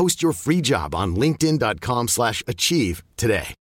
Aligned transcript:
Post 0.00 0.22
your 0.22 0.32
free 0.32 0.62
job 0.62 0.94
on 0.94 1.14
linkedin.com/achieve 1.14 2.08
slash 2.08 2.42
achieve 2.46 3.02
today. 3.18 3.52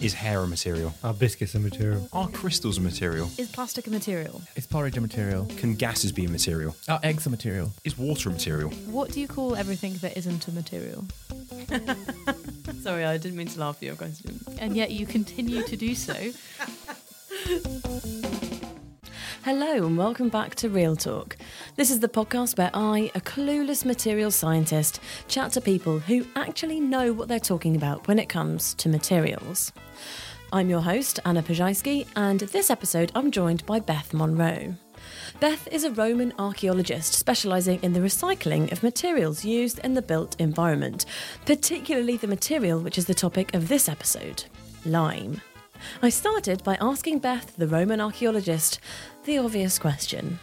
Is 0.00 0.14
hair 0.14 0.38
a 0.38 0.46
material? 0.46 0.94
Are 1.02 1.12
biscuits 1.12 1.56
a 1.56 1.58
material? 1.58 2.08
Are 2.12 2.28
crystals 2.28 2.78
a 2.78 2.80
material? 2.80 3.28
Is 3.38 3.48
plastic 3.48 3.88
a 3.88 3.90
material? 3.90 4.40
Is 4.54 4.68
porridge 4.68 4.96
a 4.96 5.00
material? 5.00 5.46
Can 5.56 5.74
gases 5.74 6.12
be 6.12 6.26
a 6.26 6.28
material? 6.28 6.76
Are 6.88 7.00
eggs 7.02 7.26
a 7.26 7.30
material? 7.30 7.72
Is 7.82 7.98
water 7.98 8.28
a 8.28 8.32
material? 8.32 8.70
What 8.86 9.10
do 9.10 9.20
you 9.20 9.26
call 9.26 9.56
everything 9.56 9.94
that 9.94 10.16
isn't 10.16 10.46
a 10.46 10.52
material? 10.52 11.06
Sorry, 12.82 13.04
I 13.04 13.16
didn't 13.16 13.36
mean 13.36 13.48
to 13.48 13.58
laugh 13.58 13.78
at 13.78 13.82
your 13.82 13.96
question. 13.96 14.38
And 14.60 14.76
yet 14.76 14.92
you 14.92 15.06
continue 15.06 15.64
to 15.64 15.76
do 15.76 15.96
so. 15.96 16.14
Hello, 19.44 19.86
and 19.86 19.98
welcome 19.98 20.30
back 20.30 20.54
to 20.54 20.70
Real 20.70 20.96
Talk. 20.96 21.36
This 21.76 21.90
is 21.90 22.00
the 22.00 22.08
podcast 22.08 22.56
where 22.56 22.70
I, 22.72 23.10
a 23.14 23.20
clueless 23.20 23.84
materials 23.84 24.34
scientist, 24.34 25.00
chat 25.28 25.52
to 25.52 25.60
people 25.60 25.98
who 25.98 26.24
actually 26.34 26.80
know 26.80 27.12
what 27.12 27.28
they're 27.28 27.38
talking 27.38 27.76
about 27.76 28.08
when 28.08 28.18
it 28.18 28.30
comes 28.30 28.72
to 28.76 28.88
materials. 28.88 29.70
I'm 30.50 30.70
your 30.70 30.80
host, 30.80 31.20
Anna 31.26 31.42
Ploszajski, 31.42 32.06
and 32.16 32.40
this 32.40 32.70
episode 32.70 33.12
I'm 33.14 33.30
joined 33.30 33.66
by 33.66 33.80
Beth 33.80 34.14
Monroe. 34.14 34.76
Beth 35.40 35.68
is 35.70 35.84
a 35.84 35.90
Roman 35.90 36.32
archaeologist 36.38 37.12
specialising 37.12 37.80
in 37.82 37.92
the 37.92 38.00
recycling 38.00 38.72
of 38.72 38.82
materials 38.82 39.44
used 39.44 39.78
in 39.80 39.92
the 39.92 40.00
built 40.00 40.40
environment, 40.40 41.04
particularly 41.44 42.16
the 42.16 42.26
material 42.26 42.80
which 42.80 42.96
is 42.96 43.04
the 43.04 43.12
topic 43.12 43.52
of 43.52 43.68
this 43.68 43.90
episode 43.90 44.44
lime. 44.86 45.42
I 46.02 46.08
started 46.08 46.62
by 46.64 46.76
asking 46.80 47.20
Beth, 47.20 47.56
the 47.56 47.66
Roman 47.68 48.00
archaeologist, 48.00 48.80
the 49.24 49.38
obvious 49.38 49.78
question. 49.78 50.38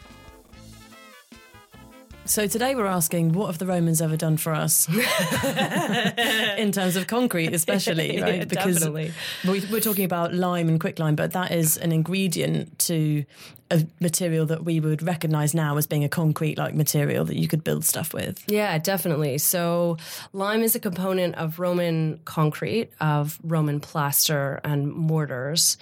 So 2.25 2.47
today 2.47 2.75
we're 2.75 2.85
asking, 2.85 3.33
what 3.33 3.47
have 3.47 3.57
the 3.57 3.65
Romans 3.65 4.01
ever 4.01 4.15
done 4.15 4.37
for 4.37 4.53
us? 4.53 4.87
In 6.57 6.71
terms 6.71 6.95
of 6.95 7.07
concrete, 7.07 7.53
especially, 7.53 8.21
right? 8.21 8.35
Yeah, 8.35 8.45
because 8.45 8.75
definitely. 8.79 9.11
we- 9.43 9.65
we're 9.71 9.81
talking 9.81 10.05
about 10.05 10.33
lime 10.33 10.69
and 10.69 10.79
quicklime, 10.79 11.15
but 11.15 11.33
that 11.33 11.51
is 11.51 11.77
an 11.77 11.91
ingredient 11.91 12.77
to 12.79 13.25
a 13.69 13.85
material 13.99 14.45
that 14.45 14.63
we 14.63 14.79
would 14.79 15.01
recognise 15.01 15.53
now 15.53 15.75
as 15.77 15.87
being 15.87 16.03
a 16.05 16.09
concrete-like 16.09 16.73
material 16.75 17.25
that 17.25 17.35
you 17.37 17.47
could 17.49 17.63
build 17.65 17.83
stuff 17.83 18.13
with. 18.13 18.41
Yeah, 18.47 18.77
definitely. 18.77 19.37
So, 19.39 19.97
lime 20.31 20.61
is 20.61 20.75
a 20.75 20.79
component 20.79 21.35
of 21.35 21.59
Roman 21.59 22.19
concrete, 22.23 22.91
of 23.01 23.39
Roman 23.43 23.79
plaster 23.79 24.61
and 24.63 24.91
mortars. 24.93 25.77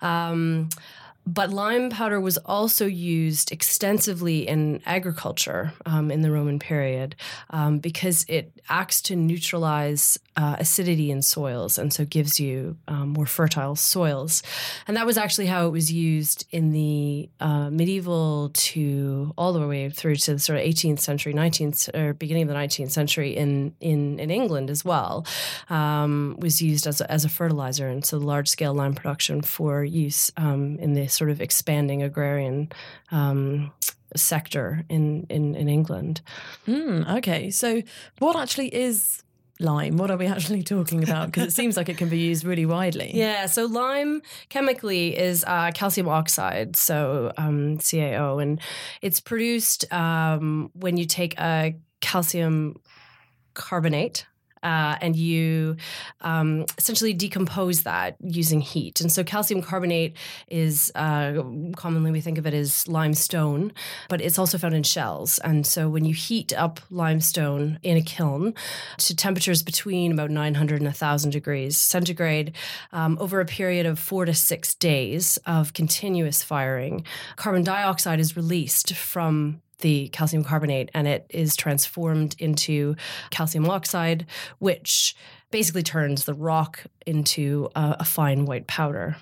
Um, 0.00 0.68
but 1.32 1.50
lime 1.50 1.90
powder 1.90 2.20
was 2.20 2.38
also 2.38 2.86
used 2.86 3.52
extensively 3.52 4.48
in 4.48 4.82
agriculture 4.84 5.72
um, 5.86 6.10
in 6.10 6.22
the 6.22 6.30
Roman 6.30 6.58
period 6.58 7.14
um, 7.50 7.78
because 7.78 8.24
it 8.28 8.52
acts 8.68 9.00
to 9.02 9.14
neutralize 9.14 10.18
uh, 10.36 10.56
acidity 10.58 11.10
in 11.10 11.22
soils 11.22 11.78
and 11.78 11.92
so 11.92 12.04
gives 12.04 12.40
you 12.40 12.76
um, 12.88 13.10
more 13.10 13.26
fertile 13.26 13.76
soils. 13.76 14.42
And 14.88 14.96
that 14.96 15.06
was 15.06 15.16
actually 15.16 15.46
how 15.46 15.68
it 15.68 15.70
was 15.70 15.92
used 15.92 16.46
in 16.50 16.72
the 16.72 17.30
uh, 17.38 17.70
medieval 17.70 18.50
to 18.52 19.32
all 19.38 19.52
the 19.52 19.66
way 19.68 19.88
through 19.88 20.16
to 20.16 20.32
the 20.32 20.38
sort 20.40 20.58
of 20.58 20.64
18th 20.64 20.98
century, 20.98 21.32
19th 21.32 21.94
or 21.94 22.12
beginning 22.12 22.44
of 22.44 22.48
the 22.48 22.54
19th 22.54 22.90
century 22.90 23.36
in 23.36 23.74
in, 23.80 24.18
in 24.18 24.30
England 24.30 24.68
as 24.68 24.84
well. 24.84 25.26
Um, 25.68 26.36
was 26.40 26.60
used 26.60 26.86
as 26.86 27.00
a, 27.00 27.10
as 27.10 27.24
a 27.24 27.28
fertilizer, 27.28 27.86
and 27.86 28.04
so 28.04 28.18
large 28.18 28.48
scale 28.48 28.74
lime 28.74 28.94
production 28.94 29.42
for 29.42 29.84
use 29.84 30.32
um, 30.36 30.76
in 30.78 30.94
the 30.94 31.06
sort 31.20 31.30
of 31.30 31.40
expanding 31.40 32.02
agrarian. 32.02 32.58
Um, 33.10 33.72
sector 34.16 34.84
in, 34.88 35.24
in 35.30 35.54
in 35.54 35.68
England. 35.68 36.20
Hmm, 36.66 37.02
okay, 37.18 37.50
so 37.50 37.80
what 38.18 38.34
actually 38.36 38.74
is 38.74 39.22
lime? 39.60 39.96
What 39.96 40.10
are 40.10 40.16
we 40.16 40.26
actually 40.34 40.62
talking 40.62 41.04
about? 41.04 41.26
Because 41.26 41.46
it 41.46 41.52
seems 41.52 41.76
like 41.76 41.88
it 41.88 41.98
can 41.98 42.08
be 42.08 42.18
used 42.18 42.44
really 42.44 42.66
widely. 42.66 43.10
Yeah, 43.20 43.46
so 43.46 43.66
lime 43.66 44.22
chemically 44.48 45.16
is 45.16 45.44
uh, 45.46 45.70
calcium 45.74 46.08
oxide, 46.08 46.76
so 46.76 47.32
um, 47.36 47.78
CaO, 47.78 48.42
and 48.42 48.60
it's 49.02 49.20
produced 49.20 49.80
um, 49.92 50.70
when 50.74 50.96
you 50.96 51.04
take 51.04 51.38
a 51.38 51.76
calcium 52.00 52.80
carbonate. 53.54 54.26
Uh, 54.62 54.96
and 55.00 55.16
you 55.16 55.76
um, 56.20 56.66
essentially 56.76 57.14
decompose 57.14 57.82
that 57.82 58.16
using 58.20 58.60
heat. 58.60 59.00
And 59.00 59.10
so, 59.10 59.24
calcium 59.24 59.62
carbonate 59.62 60.16
is 60.48 60.92
uh, 60.94 61.42
commonly 61.76 62.10
we 62.10 62.20
think 62.20 62.38
of 62.38 62.46
it 62.46 62.54
as 62.54 62.86
limestone, 62.86 63.72
but 64.08 64.20
it's 64.20 64.38
also 64.38 64.58
found 64.58 64.74
in 64.74 64.82
shells. 64.82 65.38
And 65.38 65.66
so, 65.66 65.88
when 65.88 66.04
you 66.04 66.14
heat 66.14 66.52
up 66.56 66.80
limestone 66.90 67.78
in 67.82 67.96
a 67.96 68.02
kiln 68.02 68.54
to 68.98 69.16
temperatures 69.16 69.62
between 69.62 70.12
about 70.12 70.30
900 70.30 70.76
and 70.76 70.86
1,000 70.86 71.30
degrees 71.30 71.76
centigrade 71.76 72.54
um, 72.92 73.16
over 73.20 73.40
a 73.40 73.46
period 73.46 73.86
of 73.86 73.98
four 73.98 74.24
to 74.24 74.34
six 74.34 74.74
days 74.74 75.38
of 75.46 75.72
continuous 75.72 76.42
firing, 76.42 77.04
carbon 77.36 77.64
dioxide 77.64 78.20
is 78.20 78.36
released 78.36 78.94
from 78.94 79.62
the 79.80 80.08
calcium 80.08 80.44
carbonate 80.44 80.90
and 80.94 81.06
it 81.06 81.26
is 81.30 81.56
transformed 81.56 82.36
into 82.38 82.96
calcium 83.30 83.68
oxide, 83.68 84.26
which 84.58 85.14
basically 85.50 85.82
turns 85.82 86.24
the 86.24 86.34
rock 86.34 86.84
into 87.06 87.68
a, 87.74 87.96
a 88.00 88.04
fine 88.04 88.46
white 88.46 88.66
powder. 88.66 89.16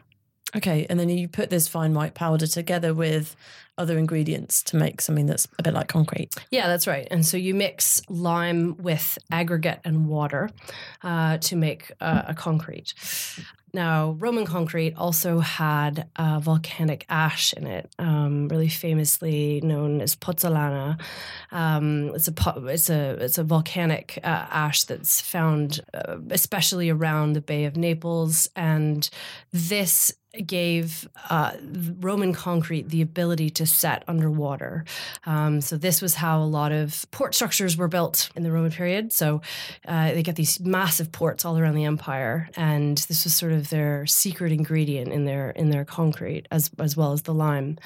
Okay, 0.57 0.87
and 0.89 0.99
then 0.99 1.09
you 1.11 1.29
put 1.29 1.51
this 1.51 1.69
fine 1.69 1.93
white 1.93 2.15
powder 2.15 2.47
together 2.47 2.95
with 2.95 3.37
other 3.77 3.99
ingredients 3.99 4.63
to 4.65 4.77
make 4.77 5.01
something 5.01 5.27
that's 5.27 5.47
a 5.59 5.63
bit 5.63 5.75
like 5.75 5.89
concrete. 5.89 6.35
Yeah, 6.51 6.67
that's 6.67 6.87
right. 6.87 7.07
And 7.11 7.25
so 7.25 7.37
you 7.37 7.55
mix 7.55 8.03
lime 8.09 8.77
with 8.79 9.19
aggregate 9.31 9.81
and 9.85 10.09
water 10.09 10.51
uh, 11.03 11.39
to 11.39 11.57
make 11.57 11.93
uh, 12.01 12.23
a 12.27 12.35
concrete. 12.35 12.95
Now, 13.75 14.17
Roman 14.19 14.47
concrete 14.47 14.95
also 14.97 15.41
had 15.41 16.09
uh, 16.17 16.41
volcanic 16.41 17.05
ash 17.11 17.53
in 17.53 17.67
it, 17.67 17.93
um, 17.99 18.49
really 18.49 18.69
famously 18.69 19.61
known 19.63 20.01
as 20.01 20.17
pozzolana. 20.17 20.99
Um, 21.53 22.15
it's 22.15 22.29
a 22.29 22.33
po- 22.33 22.67
it's 22.67 22.89
a 22.89 23.11
it's 23.21 23.37
a 23.37 23.45
volcanic 23.45 24.19
uh, 24.25 24.47
ash 24.51 24.85
that's 24.85 25.21
found 25.21 25.81
uh, 25.93 26.17
especially 26.31 26.89
around 26.89 27.35
the 27.35 27.43
Bay 27.43 27.67
of 27.67 27.77
Naples, 27.77 28.49
and 28.57 29.09
this 29.53 30.15
gave 30.47 31.09
uh, 31.31 31.53
Roman 32.01 32.33
concrete 32.33 32.89
the 32.89 33.03
ability 33.03 33.51
to 33.51 33.67
set 33.67 34.05
underwater. 34.07 34.85
Um, 35.27 35.61
so 35.61 35.77
this 35.77 36.01
was 36.03 36.15
how 36.15 36.43
a 36.43 36.45
lot 36.45 36.73
of 36.73 37.07
port 37.11 37.35
structures 37.35 37.77
were 37.77 37.89
built 37.89 38.31
in 38.37 38.43
the 38.43 38.53
Roman 38.53 38.71
period. 38.71 39.13
So 39.13 39.41
uh, 39.87 40.13
they 40.13 40.23
get 40.23 40.37
these 40.37 40.61
massive 40.61 41.13
ports 41.13 41.45
all 41.45 41.59
around 41.59 41.75
the 41.75 41.85
empire, 41.85 42.49
and 42.57 42.99
this 42.99 43.25
was 43.25 43.35
sort 43.35 43.53
of 43.53 43.71
their 43.71 44.07
secret 44.07 44.53
ingredient 44.53 45.13
in 45.13 45.25
their 45.25 45.51
in 45.51 45.71
their 45.71 45.85
concrete, 45.85 46.47
as 46.51 46.71
as 46.79 46.97
well 46.97 47.13
as 47.13 47.23
the 47.23 47.35
lime. 47.35 47.79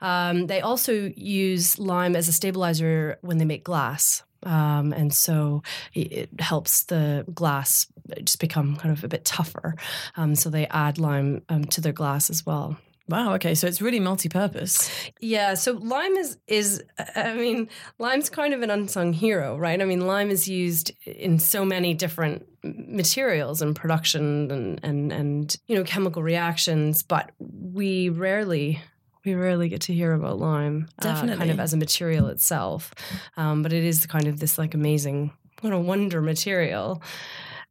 Um, 0.00 0.46
they 0.46 0.60
also 0.60 1.12
use 1.16 1.78
lime 1.78 2.16
as 2.16 2.28
a 2.28 2.32
stabilizer 2.32 3.18
when 3.20 3.38
they 3.38 3.44
make 3.44 3.64
glass. 3.64 4.22
Um, 4.44 4.92
and 4.92 5.12
so 5.12 5.62
it, 5.94 6.12
it 6.12 6.40
helps 6.40 6.84
the 6.84 7.24
glass 7.34 7.86
just 8.24 8.40
become 8.40 8.76
kind 8.76 8.96
of 8.96 9.04
a 9.04 9.08
bit 9.08 9.24
tougher. 9.24 9.74
Um, 10.16 10.34
so 10.34 10.50
they 10.50 10.66
add 10.68 10.98
lime 10.98 11.42
um, 11.48 11.64
to 11.66 11.80
their 11.80 11.92
glass 11.92 12.30
as 12.30 12.46
well. 12.46 12.78
Wow. 13.08 13.34
Okay. 13.34 13.54
So 13.54 13.66
it's 13.66 13.80
really 13.80 14.00
multi-purpose. 14.00 14.90
Yeah, 15.18 15.54
so 15.54 15.72
lime 15.72 16.14
is 16.16 16.36
is 16.46 16.82
I 17.16 17.32
mean, 17.34 17.70
lime's 17.98 18.28
kind 18.28 18.52
of 18.52 18.60
an 18.60 18.70
unsung 18.70 19.14
hero, 19.14 19.56
right? 19.56 19.80
I 19.80 19.84
mean, 19.86 20.06
lime 20.06 20.30
is 20.30 20.46
used 20.46 20.92
in 21.06 21.38
so 21.38 21.64
many 21.64 21.94
different 21.94 22.46
materials 22.62 23.62
and 23.62 23.74
production 23.74 24.50
and 24.50 24.80
and 24.82 25.12
and 25.12 25.56
you 25.68 25.76
know 25.76 25.84
chemical 25.84 26.22
reactions, 26.22 27.02
but 27.02 27.30
we 27.38 28.10
rarely 28.10 28.82
we 29.28 29.34
rarely 29.34 29.68
get 29.68 29.82
to 29.82 29.94
hear 29.94 30.12
about 30.12 30.38
lime, 30.38 30.88
uh, 31.00 31.20
kind 31.20 31.50
of 31.50 31.60
as 31.60 31.72
a 31.72 31.76
material 31.76 32.28
itself. 32.28 32.92
Um, 33.36 33.62
but 33.62 33.72
it 33.72 33.84
is 33.84 34.06
kind 34.06 34.26
of 34.26 34.40
this 34.40 34.58
like 34.58 34.74
amazing, 34.74 35.32
what 35.60 35.72
a 35.72 35.78
wonder 35.78 36.20
material. 36.20 37.02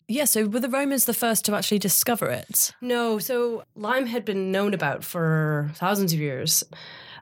Yeah. 0.08 0.26
So 0.26 0.48
were 0.48 0.62
the 0.62 0.70
Romans 0.70 1.06
the 1.06 1.14
first 1.14 1.46
to 1.46 1.56
actually 1.56 1.80
discover 1.80 2.28
it? 2.28 2.74
No, 2.80 3.20
so 3.20 3.64
lime 3.76 4.06
had 4.06 4.24
been 4.24 4.52
known 4.52 4.74
about 4.74 5.04
for 5.04 5.70
thousands 5.76 6.14
of 6.14 6.20
years. 6.20 6.64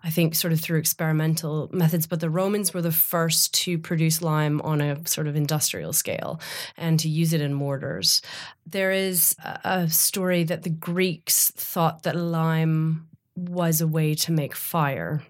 I 0.04 0.12
think 0.12 0.36
sort 0.36 0.54
of 0.54 0.62
through 0.62 0.78
experimental 0.78 1.68
methods, 1.74 2.06
but 2.06 2.20
the 2.20 2.30
Romans 2.30 2.76
were 2.76 2.84
the 2.84 2.92
first 2.92 3.56
to 3.56 3.80
produce 3.80 4.22
lime 4.22 4.62
on 4.62 4.80
a 4.80 5.08
sort 5.08 5.26
of 5.26 5.36
industrial 5.36 5.94
scale 5.94 6.40
and 6.78 7.00
to 7.00 7.10
use 7.10 7.34
it 7.34 7.42
in 7.42 7.56
mortars. 7.56 8.22
There 8.68 8.92
is 8.92 9.36
a 9.64 9.90
story 9.90 10.44
that 10.44 10.62
the 10.62 10.70
Greeks 10.70 11.50
thought 11.50 12.04
that 12.04 12.16
lime 12.16 13.08
was 13.36 13.82
a 13.82 13.88
way 13.88 14.16
to 14.16 14.32
make 14.32 14.56
fire. 14.56 15.22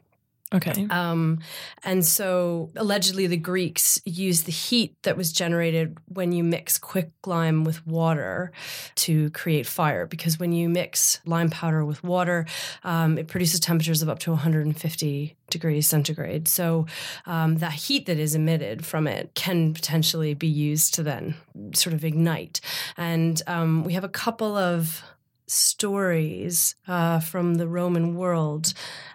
Okay. 0.54 0.88
Um, 0.90 1.40
and 1.84 2.06
so 2.06 2.70
allegedly 2.76 3.28
the 3.28 3.38
Greeks 3.38 4.00
used 4.06 4.46
the 4.46 4.52
heat 4.52 4.96
that 5.04 5.18
was 5.18 5.34
generated 5.34 5.98
when 6.08 6.32
you 6.32 6.44
mix 6.44 6.78
quicklime 6.78 7.64
with 7.64 7.86
water 7.86 8.52
to 8.96 9.32
create 9.32 9.66
fire. 9.66 10.06
Because 10.06 10.40
when 10.40 10.52
you 10.52 10.70
mix 10.70 11.20
lime 11.26 11.50
powder 11.50 11.84
with 11.84 12.04
water, 12.04 12.46
um, 12.84 13.18
it 13.18 13.28
produces 13.28 13.60
temperatures 13.60 14.02
of 14.02 14.08
up 14.08 14.20
to 14.20 14.32
150 14.32 15.36
degrees 15.50 15.88
centigrade. 15.88 16.48
So 16.48 16.86
um, 17.26 17.58
that 17.58 17.74
heat 17.74 18.06
that 18.06 18.20
is 18.20 18.36
emitted 18.36 18.86
from 18.86 19.08
it 19.08 19.34
can 19.34 19.74
potentially 19.74 20.36
be 20.36 20.48
used 20.48 20.94
to 20.94 21.04
then 21.04 21.36
sort 21.74 21.94
of 21.94 22.06
ignite. 22.06 22.62
And 22.98 23.42
um, 23.48 23.84
we 23.84 23.94
have 23.94 24.04
a 24.04 24.10
couple 24.10 24.56
of 24.56 25.04
stories 25.48 26.76
uh, 26.88 27.20
from 27.20 27.56
the 27.56 27.68
Roman 27.68 28.16
world 28.16 28.74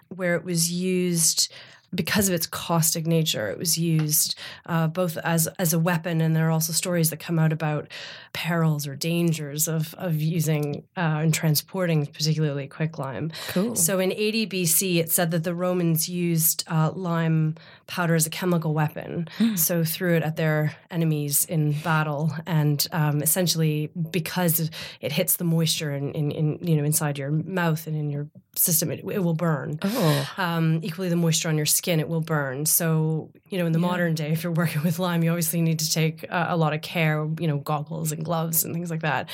where 0.09 0.35
it 0.35 0.43
was 0.43 0.71
used 0.71 1.51
because 1.93 2.29
of 2.29 2.33
its 2.33 2.47
caustic 2.47 3.05
nature. 3.05 3.49
It 3.49 3.57
was 3.57 3.77
used 3.77 4.35
uh, 4.65 4.87
both 4.87 5.17
as 5.17 5.47
as 5.59 5.73
a 5.73 5.79
weapon, 5.79 6.21
and 6.21 6.35
there 6.35 6.47
are 6.47 6.51
also 6.51 6.73
stories 6.73 7.09
that 7.09 7.17
come 7.17 7.37
out 7.39 7.51
about 7.51 7.87
perils 8.33 8.87
or 8.87 8.95
dangers 8.95 9.67
of 9.67 9.93
of 9.95 10.15
using 10.15 10.83
uh, 10.97 11.19
and 11.21 11.33
transporting, 11.33 12.05
particularly 12.05 12.67
quicklime. 12.67 13.31
Cool. 13.49 13.75
So 13.75 13.99
in 13.99 14.11
80 14.11 14.47
BC, 14.47 14.97
it 14.97 15.11
said 15.11 15.31
that 15.31 15.43
the 15.43 15.53
Romans 15.53 16.07
used 16.07 16.63
uh, 16.67 16.91
lime 16.93 17.55
powder 17.87 18.15
as 18.15 18.25
a 18.25 18.29
chemical 18.29 18.73
weapon. 18.73 19.27
So 19.55 19.83
threw 19.83 20.15
it 20.15 20.23
at 20.23 20.37
their 20.37 20.75
enemies 20.89 21.45
in 21.45 21.73
battle, 21.83 22.31
and 22.45 22.85
um, 22.91 23.21
essentially 23.21 23.91
because 24.11 24.71
it 25.01 25.11
hits 25.11 25.35
the 25.35 25.43
moisture 25.43 25.91
in, 25.91 26.11
in, 26.13 26.31
in 26.31 26.59
you 26.61 26.75
know 26.75 26.83
inside 26.83 27.17
your 27.17 27.31
mouth 27.31 27.87
and 27.87 27.95
in 27.95 28.09
your 28.09 28.27
system, 28.55 28.91
it, 28.91 28.99
it 28.99 29.19
will 29.19 29.33
burn. 29.33 29.79
Oh. 29.81 30.29
Um, 30.37 30.79
equally, 30.83 31.09
the 31.09 31.15
moisture 31.15 31.49
on 31.49 31.57
your 31.57 31.65
skin, 31.65 31.99
it 31.99 32.07
will 32.07 32.21
burn. 32.21 32.65
So, 32.65 33.31
you 33.49 33.57
know, 33.57 33.65
in 33.65 33.71
the 33.71 33.79
modern 33.79 34.13
day, 34.13 34.31
if 34.31 34.43
you're 34.43 34.51
working 34.51 34.83
with 34.83 34.99
lime, 34.99 35.23
you 35.23 35.29
obviously 35.29 35.61
need 35.61 35.79
to 35.79 35.89
take 35.89 36.25
uh, 36.29 36.47
a 36.49 36.57
lot 36.57 36.73
of 36.73 36.81
care, 36.81 37.27
you 37.39 37.47
know, 37.47 37.57
goggles 37.57 38.11
and 38.11 38.23
gloves 38.23 38.63
and 38.63 38.73
things 38.73 38.89
like 38.89 39.01
that. 39.01 39.29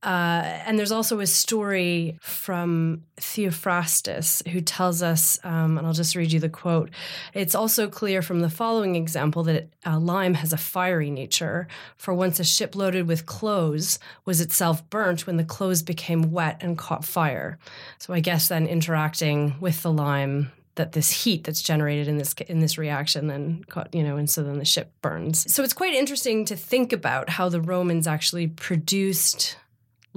Uh, 0.00 0.42
and 0.64 0.78
there's 0.78 0.92
also 0.92 1.18
a 1.18 1.26
story 1.26 2.16
from 2.20 3.02
Theophrastus 3.16 4.46
who 4.48 4.60
tells 4.60 5.02
us, 5.02 5.40
um, 5.42 5.76
and 5.76 5.86
I'll 5.86 5.92
just 5.92 6.14
read 6.14 6.30
you 6.30 6.38
the 6.38 6.48
quote. 6.48 6.90
It's 7.34 7.56
also 7.56 7.88
clear 7.88 8.22
from 8.22 8.40
the 8.40 8.50
following 8.50 8.94
example 8.94 9.42
that 9.44 9.70
uh, 9.84 9.98
lime 9.98 10.34
has 10.34 10.52
a 10.52 10.56
fiery 10.56 11.10
nature. 11.10 11.66
For 11.96 12.14
once 12.14 12.38
a 12.38 12.44
ship 12.44 12.76
loaded 12.76 13.08
with 13.08 13.26
clothes 13.26 13.98
was 14.24 14.40
itself 14.40 14.88
burnt 14.88 15.26
when 15.26 15.36
the 15.36 15.44
clothes 15.44 15.82
became 15.82 16.30
wet 16.30 16.58
and 16.60 16.78
caught 16.78 17.04
fire. 17.04 17.58
So 17.98 18.14
I 18.14 18.20
guess 18.20 18.46
then 18.46 18.68
interacting 18.68 19.56
with 19.58 19.82
the 19.82 19.92
lime 19.92 20.52
that 20.76 20.92
this 20.92 21.10
heat 21.10 21.42
that's 21.42 21.60
generated 21.60 22.06
in 22.06 22.18
this 22.18 22.34
in 22.46 22.60
this 22.60 22.78
reaction 22.78 23.26
then 23.26 23.64
caught 23.68 23.92
you 23.92 24.04
know 24.04 24.16
and 24.16 24.30
so 24.30 24.44
then 24.44 24.58
the 24.58 24.64
ship 24.64 24.92
burns 25.02 25.52
so 25.52 25.64
it's 25.64 25.72
quite 25.72 25.92
interesting 25.92 26.44
to 26.44 26.54
think 26.54 26.92
about 26.92 27.28
how 27.28 27.48
the 27.48 27.60
romans 27.60 28.06
actually 28.06 28.46
produced 28.46 29.56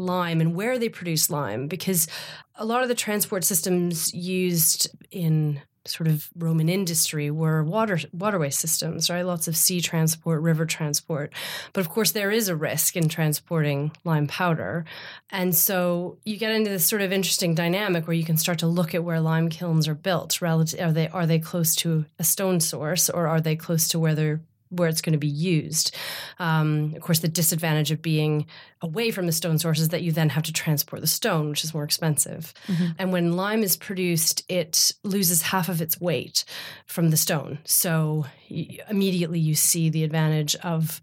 lime 0.02 0.42
and 0.42 0.56
where 0.56 0.78
they 0.78 0.90
produce 0.90 1.30
lime 1.30 1.68
because 1.68 2.08
a 2.56 2.66
lot 2.66 2.84
of 2.84 2.90
the 2.90 2.96
transport 2.96 3.44
systems 3.44 4.14
used 4.14 4.90
in 5.12 5.62
sort 5.86 6.08
of 6.08 6.30
Roman 6.36 6.70
industry 6.70 7.32
were 7.32 7.64
water 7.64 8.00
waterway 8.14 8.52
systems, 8.52 9.10
right? 9.10 9.26
Lots 9.26 9.48
of 9.48 9.58
sea 9.58 9.82
transport, 9.82 10.42
river 10.42 10.66
transport. 10.66 11.34
But 11.74 11.82
of 11.82 11.90
course 11.90 12.12
there 12.12 12.32
is 12.32 12.50
a 12.50 12.56
risk 12.56 12.96
in 12.96 13.10
transporting 13.10 13.92
lime 14.04 14.28
powder. 14.28 14.86
And 15.30 15.56
so 15.56 16.18
you 16.24 16.38
get 16.38 16.52
into 16.52 16.70
this 16.70 16.86
sort 16.86 17.02
of 17.02 17.12
interesting 17.12 17.56
dynamic 17.56 18.06
where 18.06 18.16
you 18.16 18.24
can 18.24 18.38
start 18.38 18.60
to 18.60 18.68
look 18.68 18.94
at 18.94 19.04
where 19.04 19.20
lime 19.20 19.50
kilns 19.50 19.88
are 19.88 19.96
built. 19.96 20.42
Relative 20.42 20.80
are 20.80 20.92
they 20.92 21.08
are 21.10 21.26
they 21.26 21.40
close 21.40 21.76
to 21.78 22.06
a 22.20 22.24
stone 22.24 22.60
source 22.60 23.10
or 23.10 23.28
are 23.28 23.42
they 23.42 23.56
close 23.56 23.88
to 23.90 24.00
where 24.00 24.16
they're 24.16 24.42
where 24.72 24.90
it's 24.90 25.02
going 25.02 25.14
to 25.14 25.20
be 25.20 25.28
used. 25.28 25.96
Um, 26.40 26.94
of 26.96 27.02
course, 27.02 27.20
the 27.20 27.28
disadvantage 27.28 27.92
of 27.92 28.02
being 28.02 28.48
away 28.82 29.12
from 29.12 29.28
the 29.28 29.32
stone 29.32 29.60
source 29.60 29.80
is 29.80 29.90
that 29.90 30.02
you 30.02 30.12
then 30.12 30.30
have 30.30 30.44
to 30.44 30.54
transport 30.54 31.02
the 31.02 31.08
stone, 31.08 31.50
which 31.50 31.64
is 31.64 31.74
more 31.74 31.84
expensive. 31.84 32.54
And 32.98 33.12
when 33.12 33.34
lime 33.34 33.64
is 33.64 33.78
produced, 33.78 34.44
it 34.50 34.94
loses 35.04 35.44
half 35.44 35.70
of 35.70 35.82
its 35.82 36.02
weight 36.02 36.44
from 36.88 37.12
the 37.12 37.18
stone. 37.18 37.60
So 37.64 38.26
immediately 38.50 39.40
you 39.40 39.56
see 39.56 39.90
the 39.90 40.04
advantage 40.04 40.56
of 40.58 41.00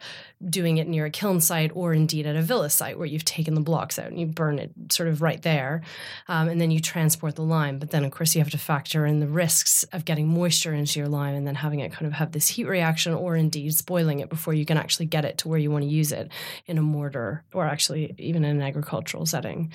doing 0.49 0.77
it 0.77 0.87
near 0.87 1.05
a 1.05 1.11
kiln 1.11 1.41
site 1.41 1.73
or 1.75 1.93
indeed 1.93 2.27
at 2.27 2.37
a 2.37 2.43
villa 2.43 2.71
site 2.71 2.97
where 2.97 3.07
you've 3.07 3.25
taken 3.25 3.55
the 3.55 3.61
blocks 3.61 3.99
out 3.99 4.07
and 4.07 4.21
you 4.21 4.27
burn 4.27 4.59
it 4.59 4.71
sort 4.91 5.09
of 5.09 5.21
right 5.21 5.43
there. 5.43 5.83
Um, 6.29 6.49
and 6.49 6.61
then 6.61 6.71
you 6.71 6.81
transport 6.81 7.35
the 7.37 7.43
lime. 7.43 7.79
But 7.79 7.91
then, 7.91 8.05
of 8.05 8.13
course, 8.13 8.35
you 8.35 8.41
have 8.41 8.51
to 8.51 8.59
factor 8.59 9.05
in 9.05 9.21
the 9.21 9.27
risks 9.27 9.85
of 9.93 10.05
getting 10.05 10.29
moisture 10.29 10.73
into 10.73 11.01
your 11.01 11.09
lime 11.09 11.35
and 11.35 11.47
then 11.47 11.57
having 11.57 11.81
it 11.81 11.93
kind 11.93 12.07
of 12.07 12.13
have 12.15 12.33
this 12.33 12.49
heat 12.49 12.67
reaction 12.67 13.15
or 13.15 13.37
indeed 13.37 13.58
spoiling 13.71 14.21
it 14.21 14.29
before 14.29 14.55
you 14.55 14.65
can 14.65 14.77
actually 14.77 15.07
get 15.07 15.25
it 15.25 15.39
to 15.39 15.49
where 15.49 15.59
you 15.59 15.71
want 15.71 15.85
to 15.85 15.91
use 15.91 16.13
it 16.13 16.31
in 16.67 16.79
a 16.79 16.83
mortar 16.83 17.45
or 17.53 17.65
actually 17.65 18.15
even 18.19 18.45
in 18.45 18.57
an 18.57 18.63
agricultural 18.63 19.27
setting. 19.27 19.73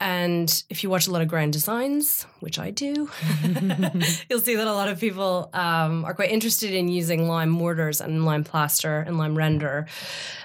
And 0.00 0.62
if 0.70 0.84
you 0.84 0.90
watch 0.90 1.08
a 1.08 1.10
lot 1.10 1.22
of 1.22 1.28
grand 1.28 1.52
designs, 1.52 2.24
which 2.38 2.58
I 2.58 2.70
do, 2.70 3.10
you'll 4.30 4.40
see 4.40 4.54
that 4.54 4.66
a 4.66 4.72
lot 4.72 4.88
of 4.88 5.00
people 5.00 5.50
um, 5.52 6.04
are 6.04 6.14
quite 6.14 6.30
interested 6.30 6.72
in 6.72 6.88
using 6.88 7.26
lime 7.26 7.48
mortars 7.48 8.00
and 8.00 8.24
lime 8.24 8.44
plaster 8.44 9.00
and 9.00 9.18
lime 9.18 9.36
render 9.36 9.86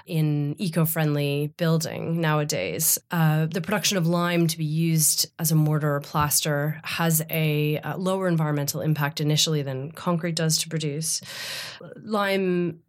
in 0.06 0.56
eco 0.58 0.84
friendly 0.84 1.52
building 1.56 2.20
nowadays. 2.20 2.98
Uh, 3.12 3.46
the 3.46 3.60
production 3.60 3.96
of 3.96 4.08
lime 4.08 4.48
to 4.48 4.58
be 4.58 4.64
used 4.64 5.26
as 5.38 5.52
a 5.52 5.54
mortar 5.54 5.94
or 5.94 6.00
plaster 6.00 6.80
has 6.82 7.22
a 7.30 7.78
uh, 7.78 7.96
lower 7.96 8.26
environmental 8.26 8.80
impact 8.80 9.20
initially 9.20 9.62
than 9.62 9.92
concrete 9.92 10.34
does 10.34 10.58
to 10.58 10.68
produce. 10.68 11.20
Lime 12.02 12.80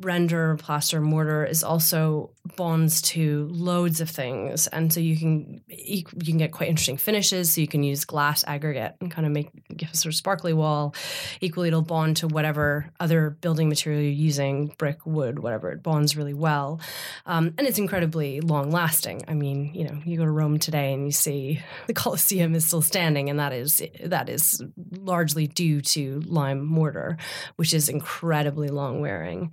render 0.00 0.56
plaster 0.56 1.00
mortar 1.00 1.44
is 1.44 1.62
also 1.62 2.30
bonds 2.56 3.02
to 3.02 3.48
loads 3.50 4.00
of 4.00 4.10
things. 4.10 4.66
And 4.68 4.92
so 4.92 5.00
you 5.00 5.16
can 5.16 5.60
you 5.68 6.04
can 6.04 6.38
get 6.38 6.52
quite 6.52 6.68
interesting 6.68 6.96
finishes. 6.96 7.52
So 7.52 7.60
you 7.60 7.68
can 7.68 7.82
use 7.82 8.04
glass 8.04 8.44
aggregate 8.46 8.94
and 9.00 9.10
kind 9.10 9.26
of 9.26 9.32
make 9.32 9.50
a 9.82 9.96
sort 9.96 10.12
of 10.12 10.16
sparkly 10.16 10.52
wall 10.52 10.94
equally 11.40 11.68
it'll 11.68 11.82
bond 11.82 12.16
to 12.16 12.28
whatever 12.28 12.90
other 13.00 13.30
building 13.30 13.68
material 13.68 14.02
you're 14.02 14.10
using 14.10 14.74
brick 14.78 15.04
wood 15.06 15.38
whatever 15.38 15.70
it 15.70 15.82
bonds 15.82 16.16
really 16.16 16.34
well 16.34 16.80
um, 17.26 17.54
and 17.58 17.66
it's 17.66 17.78
incredibly 17.78 18.40
long 18.40 18.70
lasting 18.70 19.22
i 19.28 19.34
mean 19.34 19.72
you 19.74 19.84
know 19.84 20.00
you 20.04 20.16
go 20.16 20.24
to 20.24 20.30
rome 20.30 20.58
today 20.58 20.92
and 20.92 21.06
you 21.06 21.12
see 21.12 21.60
the 21.86 21.94
colosseum 21.94 22.54
is 22.54 22.64
still 22.64 22.82
standing 22.82 23.30
and 23.30 23.38
that 23.38 23.52
is 23.52 23.82
that 24.04 24.28
is 24.28 24.62
largely 24.92 25.46
due 25.46 25.80
to 25.80 26.20
lime 26.26 26.64
mortar 26.64 27.16
which 27.56 27.72
is 27.72 27.88
incredibly 27.88 28.68
long 28.68 29.00
wearing 29.00 29.50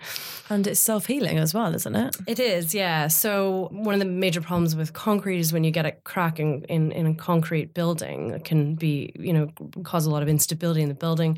And 0.49 0.67
it's 0.67 0.79
self 0.79 1.05
healing 1.05 1.37
as 1.37 1.53
well, 1.53 1.73
isn't 1.73 1.95
it? 1.95 2.15
it 2.27 2.39
is, 2.39 2.73
yeah. 2.73 3.07
So 3.07 3.69
one 3.71 3.93
of 3.93 3.99
the 3.99 4.05
major 4.05 4.41
problems 4.41 4.75
with 4.75 4.93
concrete 4.93 5.39
is 5.39 5.53
when 5.53 5.63
you 5.63 5.71
get 5.71 5.85
a 5.85 5.91
crack 5.91 6.39
in, 6.39 6.63
in, 6.65 6.91
in 6.91 7.05
a 7.07 7.15
concrete 7.15 7.73
building, 7.73 8.31
it 8.31 8.43
can 8.43 8.75
be, 8.75 9.13
you 9.15 9.33
know, 9.33 9.49
cause 9.83 10.05
a 10.05 10.09
lot 10.13 10.23
of 10.23 10.29
instability 10.29 10.81
in 10.81 10.89
the 10.89 10.95
building. 10.95 11.37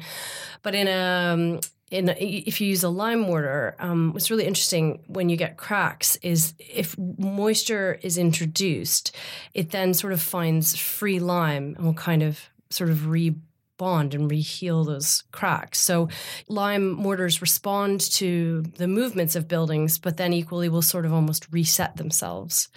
But 0.62 0.76
in 0.76 0.88
a 0.88 1.34
um, 1.34 1.60
in 1.92 2.10
a, 2.10 2.14
if 2.14 2.60
you 2.60 2.68
use 2.68 2.84
a 2.84 2.90
lime 2.90 3.20
mortar, 3.20 3.76
um, 3.80 4.12
what's 4.14 4.32
really 4.32 4.46
interesting 4.46 5.04
when 5.08 5.30
you 5.30 5.38
get 5.38 5.58
cracks 5.58 6.16
is 6.18 6.54
if 6.60 6.98
moisture 6.98 8.00
is 8.02 8.18
introduced, 8.18 9.16
it 9.54 9.72
then 9.72 9.94
sort 9.94 10.14
of 10.14 10.22
finds 10.22 10.76
free 10.76 11.20
lime 11.20 11.76
and 11.78 11.86
will 11.86 11.94
kind 11.94 12.24
of 12.24 12.50
sort 12.70 12.90
of 12.90 13.08
re 13.08 13.36
bond 13.78 14.14
and 14.14 14.32
reheal 14.32 14.86
those 14.86 15.24
cracks. 15.32 15.80
So 15.80 16.10
lime 16.48 16.92
mortars 16.92 17.42
respond 17.42 18.00
to 18.14 18.62
the 18.78 18.88
movements 18.88 19.36
of 19.36 19.48
buildings, 19.48 19.98
but 19.98 20.18
then 20.18 20.34
equally 20.34 20.70
will 20.70 20.82
sort 20.82 21.06
of 21.06 21.14
almost 21.14 21.48
reset 21.52 21.98
themselves. 21.98 22.70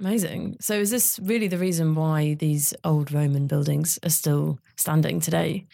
Amazing. 0.00 0.56
So, 0.60 0.74
is 0.74 0.90
this 0.90 1.18
really 1.22 1.46
the 1.46 1.58
reason 1.58 1.94
why 1.94 2.34
these 2.34 2.72
old 2.84 3.12
Roman 3.12 3.46
buildings 3.46 3.98
are 4.02 4.10
still 4.10 4.58
standing 4.76 5.20
today? 5.20 5.66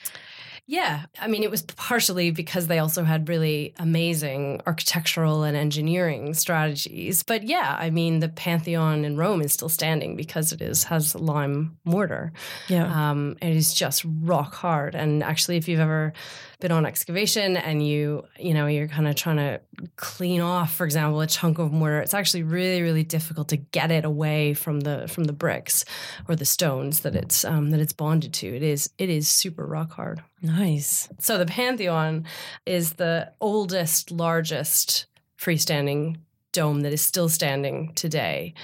Yeah, 0.69 1.05
I 1.21 1.29
mean, 1.29 1.45
it 1.45 1.51
was 1.51 1.63
partially 1.63 2.33
because 2.33 2.67
they 2.67 2.81
also 2.81 3.05
had 3.05 3.29
really 3.29 3.73
amazing 3.79 4.61
architectural 4.67 5.45
and 5.45 5.57
engineering 5.57 6.35
strategies. 6.35 7.23
But 7.23 7.45
yeah, 7.45 7.77
I 7.79 7.91
mean, 7.91 8.19
the 8.19 8.29
Pantheon 8.29 9.05
in 9.05 9.17
Rome 9.17 9.43
is 9.43 9.53
still 9.53 9.69
standing 9.69 10.17
because 10.17 10.53
it 10.53 10.61
is 10.61 10.83
has 10.85 11.15
lime 11.15 11.79
mortar. 11.85 12.33
Yeah. 12.67 13.11
Um, 13.11 13.37
it 13.41 13.55
is 13.55 13.75
just 13.75 14.05
rock 14.23 14.55
hard. 14.55 14.97
And 14.97 15.23
actually, 15.23 15.57
if 15.57 15.69
you've 15.69 15.79
ever 15.79 16.13
been 16.59 16.73
on 16.73 16.85
excavation 16.85 17.57
and 17.57 17.87
you, 17.87 18.25
you 18.37 18.53
know, 18.53 18.67
you're 18.67 18.89
kind 18.89 19.07
of 19.07 19.15
trying 19.15 19.37
to 19.37 19.61
clean 19.97 20.41
off, 20.41 20.75
for 20.75 20.85
example, 20.85 21.21
a 21.21 21.29
chunk 21.29 21.59
of 21.59 21.71
mortar, 21.71 22.01
it's 22.01 22.15
actually 22.15 22.43
really, 22.43 22.83
really 22.83 23.05
difficult 23.05 23.49
to 23.49 23.57
get 23.57 23.93
it 23.93 24.05
away 24.05 24.53
from 24.55 24.81
the 24.81 25.07
from 25.07 25.25
the 25.25 25.33
bricks 25.33 25.85
or 26.29 26.35
the 26.35 26.45
stones 26.45 27.01
that 27.01 27.15
it's 27.15 27.45
um, 27.45 27.71
that 27.71 27.79
it's 27.79 27.93
bonded 27.93 28.33
to. 28.35 28.49
It 28.49 28.65
is 28.65 28.91
it 28.99 29.11
is 29.11 29.29
super 29.29 29.65
rock 29.65 29.93
hard. 29.93 30.25
Nice. 30.43 31.09
So 31.19 31.39
the 31.39 31.47
Pantheon 31.47 32.27
is 32.67 32.95
the 32.95 33.33
oldest, 33.41 34.11
largest 34.11 35.07
freestanding 35.39 36.19
dome 36.53 36.83
that 36.83 36.93
is 36.93 37.01
still 37.01 37.29
standing 37.29 37.93
today. 37.95 38.55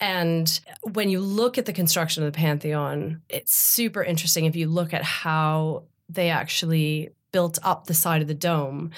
And 0.00 0.60
when 0.82 1.08
you 1.08 1.20
look 1.20 1.58
at 1.58 1.66
the 1.66 1.72
construction 1.72 2.22
of 2.22 2.32
the 2.32 2.36
Pantheon, 2.36 3.22
it's 3.28 3.54
super 3.54 4.02
interesting 4.02 4.44
if 4.44 4.54
you 4.54 4.68
look 4.68 4.94
at 4.94 5.02
how 5.02 5.84
they 6.08 6.30
actually 6.30 7.10
built 7.32 7.58
up 7.62 7.86
the 7.86 7.94
side 7.94 8.22
of 8.22 8.28
the 8.28 8.34
dome. 8.34 8.90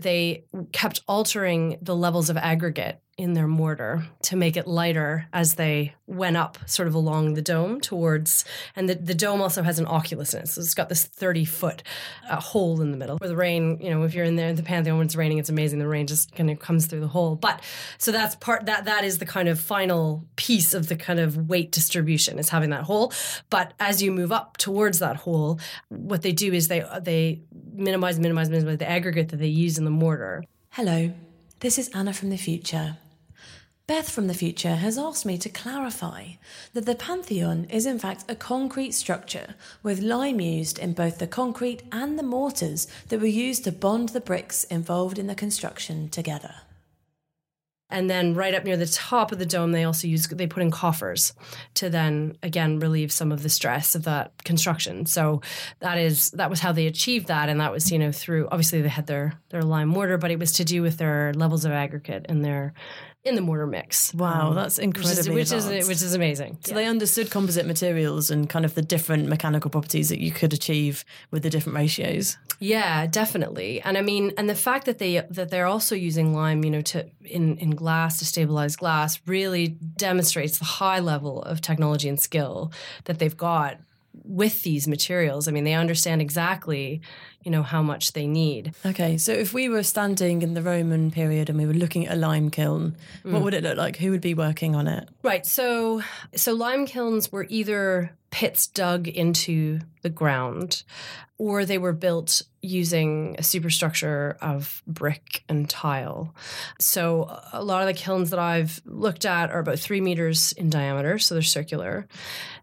They 0.00 0.44
kept 0.72 1.02
altering 1.08 1.78
the 1.80 1.96
levels 1.96 2.28
of 2.28 2.36
aggregate 2.36 3.00
in 3.18 3.34
their 3.34 3.48
mortar 3.48 4.06
to 4.22 4.36
make 4.36 4.56
it 4.56 4.68
lighter 4.68 5.26
as 5.32 5.56
they 5.56 5.92
went 6.06 6.36
up 6.36 6.56
sort 6.66 6.86
of 6.86 6.94
along 6.94 7.34
the 7.34 7.42
dome 7.42 7.80
towards 7.80 8.44
and 8.76 8.88
the, 8.88 8.94
the 8.94 9.14
dome 9.14 9.42
also 9.42 9.64
has 9.64 9.80
an 9.80 9.86
oculus 9.88 10.32
in 10.32 10.42
it 10.42 10.48
so 10.48 10.60
it's 10.60 10.72
got 10.72 10.88
this 10.88 11.04
30 11.04 11.44
foot 11.44 11.82
uh, 12.30 12.40
hole 12.40 12.80
in 12.80 12.92
the 12.92 12.96
middle. 12.96 13.18
Where 13.18 13.28
the 13.28 13.36
rain 13.36 13.78
you 13.80 13.90
know 13.90 14.04
if 14.04 14.14
you're 14.14 14.24
in 14.24 14.36
there 14.36 14.48
in 14.48 14.54
the 14.54 14.62
pantheon 14.62 14.98
when 14.98 15.06
it's 15.06 15.16
raining 15.16 15.38
it's 15.38 15.48
amazing 15.48 15.80
the 15.80 15.88
rain 15.88 16.06
just 16.06 16.32
kind 16.34 16.48
of 16.48 16.60
comes 16.60 16.86
through 16.86 17.00
the 17.00 17.08
hole. 17.08 17.34
But 17.34 17.60
so 17.98 18.12
that's 18.12 18.36
part 18.36 18.66
that 18.66 18.84
that 18.84 19.04
is 19.04 19.18
the 19.18 19.26
kind 19.26 19.48
of 19.48 19.58
final 19.58 20.24
piece 20.36 20.72
of 20.72 20.86
the 20.86 20.96
kind 20.96 21.18
of 21.18 21.48
weight 21.48 21.72
distribution 21.72 22.38
is 22.38 22.48
having 22.50 22.70
that 22.70 22.84
hole. 22.84 23.12
But 23.50 23.74
as 23.80 24.00
you 24.00 24.12
move 24.12 24.30
up 24.30 24.56
towards 24.58 25.00
that 25.00 25.16
hole 25.16 25.58
what 25.88 26.22
they 26.22 26.32
do 26.32 26.52
is 26.52 26.68
they 26.68 26.84
they 27.00 27.40
minimize 27.72 28.18
minimize 28.20 28.48
minimize 28.48 28.78
the 28.78 28.88
aggregate 28.88 29.30
that 29.30 29.38
they 29.38 29.48
use 29.48 29.76
in 29.76 29.84
the 29.84 29.90
mortar. 29.90 30.44
Hello, 30.70 31.12
this 31.60 31.78
is 31.78 31.88
Anna 31.88 32.12
from 32.12 32.30
the 32.30 32.36
future. 32.36 32.96
Beth 33.88 34.10
from 34.10 34.26
the 34.26 34.34
future 34.34 34.76
has 34.76 34.98
asked 34.98 35.24
me 35.24 35.38
to 35.38 35.48
clarify 35.48 36.32
that 36.74 36.84
the 36.84 36.94
Pantheon 36.94 37.64
is 37.70 37.86
in 37.86 37.98
fact 37.98 38.22
a 38.28 38.34
concrete 38.34 38.92
structure 38.92 39.54
with 39.82 40.02
lime 40.02 40.42
used 40.42 40.78
in 40.78 40.92
both 40.92 41.16
the 41.16 41.26
concrete 41.26 41.82
and 41.90 42.18
the 42.18 42.22
mortars 42.22 42.86
that 43.08 43.18
were 43.18 43.26
used 43.26 43.64
to 43.64 43.72
bond 43.72 44.10
the 44.10 44.20
bricks 44.20 44.64
involved 44.64 45.18
in 45.18 45.26
the 45.26 45.34
construction 45.34 46.10
together. 46.10 46.56
And 47.90 48.10
then 48.10 48.34
right 48.34 48.52
up 48.52 48.64
near 48.64 48.76
the 48.76 48.84
top 48.84 49.32
of 49.32 49.38
the 49.38 49.46
dome, 49.46 49.72
they 49.72 49.84
also 49.84 50.06
use 50.06 50.26
they 50.26 50.46
put 50.46 50.62
in 50.62 50.70
coffers 50.70 51.32
to 51.72 51.88
then 51.88 52.36
again 52.42 52.80
relieve 52.80 53.10
some 53.10 53.32
of 53.32 53.42
the 53.42 53.48
stress 53.48 53.94
of 53.94 54.04
that 54.04 54.44
construction. 54.44 55.06
So 55.06 55.40
that 55.80 55.96
is 55.96 56.30
that 56.32 56.50
was 56.50 56.60
how 56.60 56.72
they 56.72 56.86
achieved 56.86 57.28
that, 57.28 57.48
and 57.48 57.58
that 57.60 57.72
was 57.72 57.90
you 57.90 57.98
know 57.98 58.12
through 58.12 58.46
obviously 58.52 58.82
they 58.82 58.88
had 58.88 59.06
their 59.06 59.40
their 59.48 59.62
lime 59.62 59.88
mortar, 59.88 60.18
but 60.18 60.30
it 60.30 60.38
was 60.38 60.52
to 60.52 60.64
do 60.66 60.82
with 60.82 60.98
their 60.98 61.32
levels 61.32 61.64
of 61.64 61.72
aggregate 61.72 62.26
and 62.28 62.44
their 62.44 62.74
in 63.24 63.34
the 63.34 63.40
mortar 63.40 63.66
mix. 63.66 64.14
Wow, 64.14 64.48
Um, 64.48 64.54
that's 64.54 64.78
which 64.78 64.96
is 64.98 65.28
which 65.28 65.52
is 65.52 65.66
which 65.88 66.02
is 66.02 66.14
amazing. 66.14 66.58
So 66.62 66.74
they 66.74 66.86
understood 66.86 67.30
composite 67.30 67.66
materials 67.66 68.30
and 68.30 68.48
kind 68.48 68.64
of 68.64 68.74
the 68.74 68.82
different 68.82 69.28
mechanical 69.28 69.70
properties 69.70 70.08
that 70.08 70.20
you 70.20 70.30
could 70.30 70.52
achieve 70.52 71.04
with 71.30 71.42
the 71.42 71.50
different 71.50 71.76
ratios. 71.76 72.38
Yeah, 72.60 73.06
definitely. 73.06 73.80
And 73.82 73.98
I 73.98 74.02
mean, 74.02 74.32
and 74.36 74.48
the 74.48 74.54
fact 74.54 74.86
that 74.86 74.98
they 74.98 75.22
that 75.30 75.50
they're 75.50 75.66
also 75.66 75.94
using 75.94 76.34
lime, 76.34 76.64
you 76.64 76.70
know, 76.70 76.80
to 76.82 77.06
in 77.24 77.56
in 77.58 77.70
glass 77.70 78.18
to 78.20 78.24
stabilize 78.24 78.76
glass 78.76 79.20
really 79.26 79.68
demonstrates 79.68 80.58
the 80.58 80.64
high 80.64 81.00
level 81.00 81.42
of 81.42 81.60
technology 81.60 82.08
and 82.08 82.18
skill 82.20 82.72
that 83.04 83.18
they've 83.18 83.36
got 83.36 83.78
with 84.24 84.62
these 84.62 84.88
materials. 84.88 85.46
I 85.48 85.52
mean, 85.52 85.64
they 85.64 85.74
understand 85.74 86.20
exactly, 86.20 87.00
you 87.44 87.50
know, 87.50 87.62
how 87.62 87.82
much 87.82 88.12
they 88.12 88.26
need. 88.26 88.74
Okay, 88.84 89.16
so 89.16 89.32
if 89.32 89.54
we 89.54 89.68
were 89.68 89.82
standing 89.82 90.42
in 90.42 90.54
the 90.54 90.62
Roman 90.62 91.10
period 91.10 91.48
and 91.48 91.58
we 91.58 91.66
were 91.66 91.74
looking 91.74 92.06
at 92.06 92.16
a 92.16 92.20
lime 92.20 92.50
kiln, 92.50 92.96
what 93.22 93.34
mm. 93.34 93.42
would 93.42 93.54
it 93.54 93.62
look 93.62 93.76
like? 93.76 93.96
Who 93.96 94.10
would 94.10 94.20
be 94.20 94.34
working 94.34 94.74
on 94.74 94.88
it? 94.88 95.08
Right. 95.22 95.46
So 95.46 96.02
so 96.34 96.52
lime 96.52 96.86
kilns 96.86 97.30
were 97.30 97.46
either 97.48 98.12
pits 98.30 98.66
dug 98.66 99.08
into 99.08 99.80
the 100.02 100.10
ground 100.10 100.82
or 101.38 101.64
they 101.64 101.78
were 101.78 101.92
built 101.92 102.42
using 102.60 103.36
a 103.38 103.42
superstructure 103.44 104.36
of 104.40 104.82
brick 104.86 105.44
and 105.48 105.70
tile. 105.70 106.34
So 106.80 107.40
a 107.52 107.62
lot 107.62 107.80
of 107.80 107.86
the 107.86 107.94
kilns 107.94 108.30
that 108.30 108.40
I've 108.40 108.80
looked 108.84 109.24
at 109.24 109.50
are 109.50 109.60
about 109.60 109.78
three 109.78 110.00
meters 110.00 110.52
in 110.52 110.68
diameter, 110.68 111.18
so 111.20 111.34
they're 111.36 111.42
circular. 111.42 112.08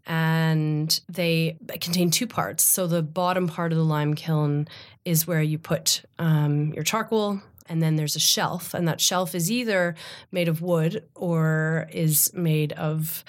And 0.06 1.00
they 1.08 1.58
contain 1.80 2.12
two 2.12 2.28
parts. 2.28 2.64
So 2.64 2.86
the 2.86 3.02
bottom 3.02 3.48
part 3.48 3.72
of 3.72 3.78
the 3.78 3.86
lime 3.86 4.14
kiln 4.14 4.65
is 5.04 5.28
where 5.28 5.42
you 5.42 5.58
put 5.58 6.04
um, 6.20 6.74
your 6.74 6.84
charcoal 6.84 7.42
and 7.68 7.82
then 7.82 7.96
there's 7.96 8.16
a 8.16 8.20
shelf 8.20 8.74
and 8.74 8.88
that 8.88 9.02
shelf 9.02 9.34
is 9.34 9.52
either 9.52 9.96
made 10.32 10.48
of 10.48 10.62
wood 10.62 11.04
or 11.16 11.90
is 11.92 12.32
made 12.34 12.74
of 12.74 13.24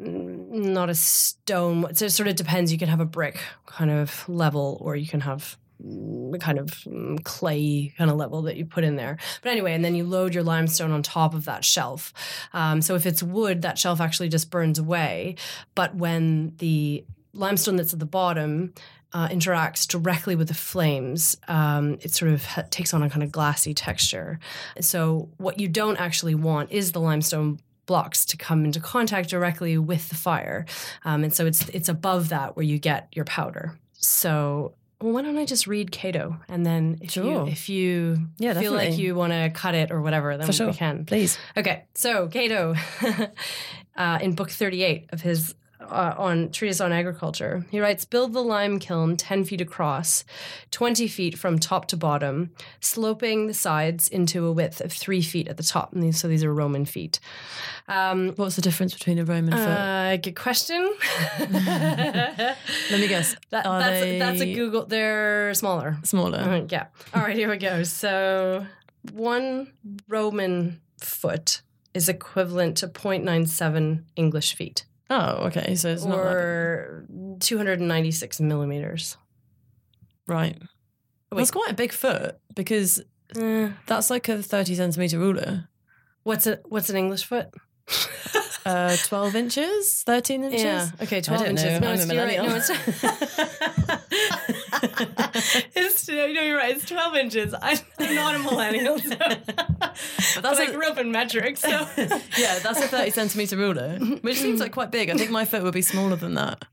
mm, 0.00 0.48
not 0.48 0.90
a 0.90 0.94
stone 0.94 1.86
so 1.94 2.06
it 2.06 2.10
sort 2.10 2.28
of 2.28 2.36
depends. 2.36 2.72
You 2.72 2.78
can 2.78 2.88
have 2.88 3.00
a 3.00 3.06
brick 3.06 3.40
kind 3.66 3.90
of 3.90 4.28
level 4.28 4.78
or 4.80 4.96
you 4.96 5.06
can 5.06 5.20
have 5.20 5.56
mm, 5.82 6.38
kind 6.40 6.58
of 6.58 6.66
mm, 6.66 7.22
clay 7.24 7.94
kind 7.96 8.10
of 8.10 8.16
level 8.16 8.42
that 8.42 8.56
you 8.56 8.66
put 8.66 8.84
in 8.84 8.96
there. 8.96 9.16
But 9.42 9.52
anyway 9.52 9.72
and 9.72 9.84
then 9.84 9.94
you 9.94 10.04
load 10.04 10.34
your 10.34 10.44
limestone 10.44 10.92
on 10.92 11.02
top 11.02 11.34
of 11.34 11.46
that 11.46 11.64
shelf. 11.64 12.12
Um, 12.52 12.82
so 12.82 12.94
if 12.94 13.06
it's 13.06 13.22
wood 13.22 13.62
that 13.62 13.78
shelf 13.78 14.00
actually 14.00 14.28
just 14.28 14.50
burns 14.50 14.78
away. 14.78 15.36
But 15.74 15.94
when 15.94 16.54
the 16.58 17.04
limestone 17.32 17.76
that's 17.76 17.92
at 17.92 17.98
the 17.98 18.06
bottom 18.06 18.74
uh, 19.12 19.28
interacts 19.28 19.86
directly 19.88 20.36
with 20.36 20.48
the 20.48 20.54
flames, 20.54 21.36
um, 21.48 21.98
it 22.02 22.12
sort 22.12 22.30
of 22.32 22.44
ha- 22.44 22.64
takes 22.70 22.92
on 22.92 23.02
a 23.02 23.08
kind 23.10 23.22
of 23.22 23.32
glassy 23.32 23.72
texture. 23.74 24.38
So, 24.80 25.28
what 25.38 25.58
you 25.58 25.68
don't 25.68 25.96
actually 25.98 26.34
want 26.34 26.70
is 26.72 26.92
the 26.92 27.00
limestone 27.00 27.58
blocks 27.86 28.26
to 28.26 28.36
come 28.36 28.66
into 28.66 28.80
contact 28.80 29.30
directly 29.30 29.78
with 29.78 30.10
the 30.10 30.14
fire, 30.14 30.66
um, 31.06 31.24
and 31.24 31.32
so 31.32 31.46
it's 31.46 31.68
it's 31.70 31.88
above 31.88 32.28
that 32.28 32.54
where 32.56 32.64
you 32.64 32.78
get 32.78 33.08
your 33.12 33.24
powder. 33.24 33.78
So. 33.94 34.74
Well, 35.00 35.12
why 35.12 35.22
don't 35.22 35.38
I 35.38 35.44
just 35.44 35.68
read 35.68 35.92
Cato, 35.92 36.40
and 36.48 36.66
then 36.66 36.98
if 37.00 37.14
you 37.14 37.46
if 37.46 37.68
you 37.68 38.18
Yeah, 38.38 38.54
feel 38.58 38.72
like 38.72 38.98
you 38.98 39.14
want 39.14 39.32
to 39.32 39.48
cut 39.50 39.76
it 39.76 39.92
or 39.92 40.02
whatever, 40.02 40.36
then 40.36 40.44
For 40.44 40.52
sure. 40.52 40.66
we 40.66 40.72
can. 40.74 41.04
Please. 41.04 41.38
Okay, 41.56 41.84
so 41.94 42.26
Cato, 42.26 42.74
uh, 43.96 44.18
in 44.20 44.32
book 44.34 44.50
38 44.50 45.10
of 45.12 45.20
his 45.20 45.54
uh, 45.80 46.14
on 46.16 46.50
treatise 46.50 46.80
on 46.80 46.92
agriculture, 46.92 47.64
he 47.70 47.80
writes: 47.80 48.04
"Build 48.04 48.32
the 48.32 48.42
lime 48.42 48.78
kiln 48.78 49.16
ten 49.16 49.44
feet 49.44 49.60
across, 49.60 50.24
twenty 50.70 51.06
feet 51.08 51.38
from 51.38 51.58
top 51.58 51.86
to 51.88 51.96
bottom, 51.96 52.50
sloping 52.80 53.46
the 53.46 53.54
sides 53.54 54.08
into 54.08 54.46
a 54.46 54.52
width 54.52 54.80
of 54.80 54.92
three 54.92 55.22
feet 55.22 55.48
at 55.48 55.56
the 55.56 55.62
top." 55.62 55.92
And 55.92 56.02
these, 56.02 56.18
so 56.20 56.28
these 56.28 56.44
are 56.44 56.52
Roman 56.52 56.84
feet. 56.84 57.20
Um, 57.86 58.32
What's 58.36 58.56
the 58.56 58.62
difference 58.62 58.92
between 58.94 59.18
a 59.18 59.24
Roman 59.24 59.52
foot? 59.52 59.58
uh, 59.60 60.16
good 60.16 60.36
question. 60.36 60.94
Let 61.38 63.00
me 63.00 63.08
guess. 63.08 63.36
That, 63.50 63.64
that's, 63.64 64.00
they 64.00 64.18
that's 64.18 64.40
a 64.40 64.54
Google. 64.54 64.84
They're 64.86 65.54
smaller. 65.54 65.96
Smaller. 66.04 66.38
Uh, 66.38 66.66
yeah. 66.68 66.86
All 67.14 67.22
right, 67.22 67.34
here 67.34 67.48
we 67.48 67.56
go. 67.56 67.82
So 67.82 68.66
one 69.12 69.72
Roman 70.06 70.80
foot 71.00 71.62
is 71.94 72.08
equivalent 72.08 72.76
to 72.78 72.88
0.97 72.88 74.04
English 74.16 74.54
feet, 74.54 74.84
Oh, 75.10 75.46
okay. 75.46 75.74
So 75.74 75.88
it's 75.90 76.04
not 76.04 76.18
like, 76.18 76.26
or 76.26 77.06
296 77.40 78.40
millimeters. 78.40 79.16
right. 80.26 80.56
Wait. 81.30 81.38
That's 81.38 81.50
quite 81.50 81.70
a 81.70 81.74
big 81.74 81.92
foot 81.92 82.36
because 82.54 83.02
Eh, 83.36 83.68
that's 83.86 84.08
like 84.08 84.28
a 84.30 84.42
30 84.42 84.74
centimeter 84.76 85.18
ruler. 85.18 85.68
what's 86.22 86.46
a 86.46 86.58
what's 86.64 86.88
an 86.90 86.96
English 86.96 87.24
foot? 87.24 87.48
Uh, 88.66 88.96
12 88.96 89.36
inches? 89.36 90.02
13 90.06 90.44
inches? 90.44 90.62
Yeah. 90.62 90.88
Okay, 91.02 91.20
12 91.22 91.40
don't 91.40 91.50
inches. 91.50 91.64
know. 91.64 91.78
No, 91.80 91.88
I'm 91.88 91.94
it's, 91.94 92.06
right. 92.06 92.16
No, 92.16 92.26
millennial. 92.26 92.54
it's, 92.56 92.70
it's, 95.74 96.08
no, 96.08 96.24
you're 96.26 96.56
right. 96.56 96.76
It's 96.76 96.84
12 96.84 97.16
inches. 97.16 97.54
I'm 97.62 97.78
not 98.14 98.34
a 98.34 98.38
millennial. 98.38 98.98
So. 98.98 99.16
but 99.18 100.42
that's 100.42 100.60
I 100.60 100.64
a- 100.64 100.72
grew 100.72 100.86
up 100.88 100.98
in 100.98 101.10
metric, 101.12 101.56
so. 101.56 101.68
yeah, 101.68 102.58
that's 102.60 102.80
a 102.80 102.88
30 102.88 103.10
centimeter 103.10 103.56
ruler, 103.56 103.98
which 104.22 104.38
seems 104.38 104.60
like 104.60 104.72
quite 104.72 104.90
big. 104.90 105.10
I 105.10 105.16
think 105.16 105.30
my 105.30 105.44
foot 105.44 105.62
would 105.62 105.74
be 105.74 105.82
smaller 105.82 106.16
than 106.16 106.34
that. 106.34 106.64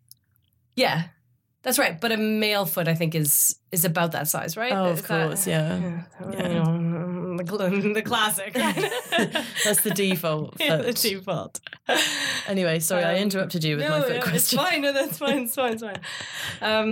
Yeah, 0.76 1.06
that's 1.64 1.80
right. 1.80 2.00
But 2.00 2.12
a 2.12 2.18
male 2.18 2.66
foot, 2.66 2.88
I 2.88 2.96
think, 2.96 3.16
is 3.16 3.56
is 3.72 3.86
about 3.86 4.12
that 4.14 4.28
size, 4.28 4.56
right? 4.58 4.72
Oh, 4.74 4.86
of 4.86 4.98
Is 5.00 5.02
that- 5.04 5.28
course, 5.28 5.48
yeah. 5.48 6.02
yeah. 6.32 6.64
The, 7.38 7.92
the 7.94 8.02
classic. 8.02 8.54
That's 8.54 9.82
the 9.82 9.92
default 9.94 10.56
Yeah, 10.60 10.78
the 10.78 10.94
default. 10.94 11.60
Anyway, 12.48 12.80
sorry, 12.80 13.04
I 13.04 13.16
Um, 13.16 13.24
interrupted 13.24 13.64
you 13.64 13.76
with 13.76 13.86
no, 13.86 13.92
my 13.92 14.02
foot 14.02 14.16
no, 14.16 14.22
question. 14.22 14.36
It's 14.38 14.54
fine. 14.54 14.82
No, 14.82 14.94
that's 14.94 15.18
fine. 15.18 15.38
It's 15.40 15.56
fine. 15.56 15.74
It's 15.74 15.84
fine. 15.84 16.00
Um, 16.62 16.92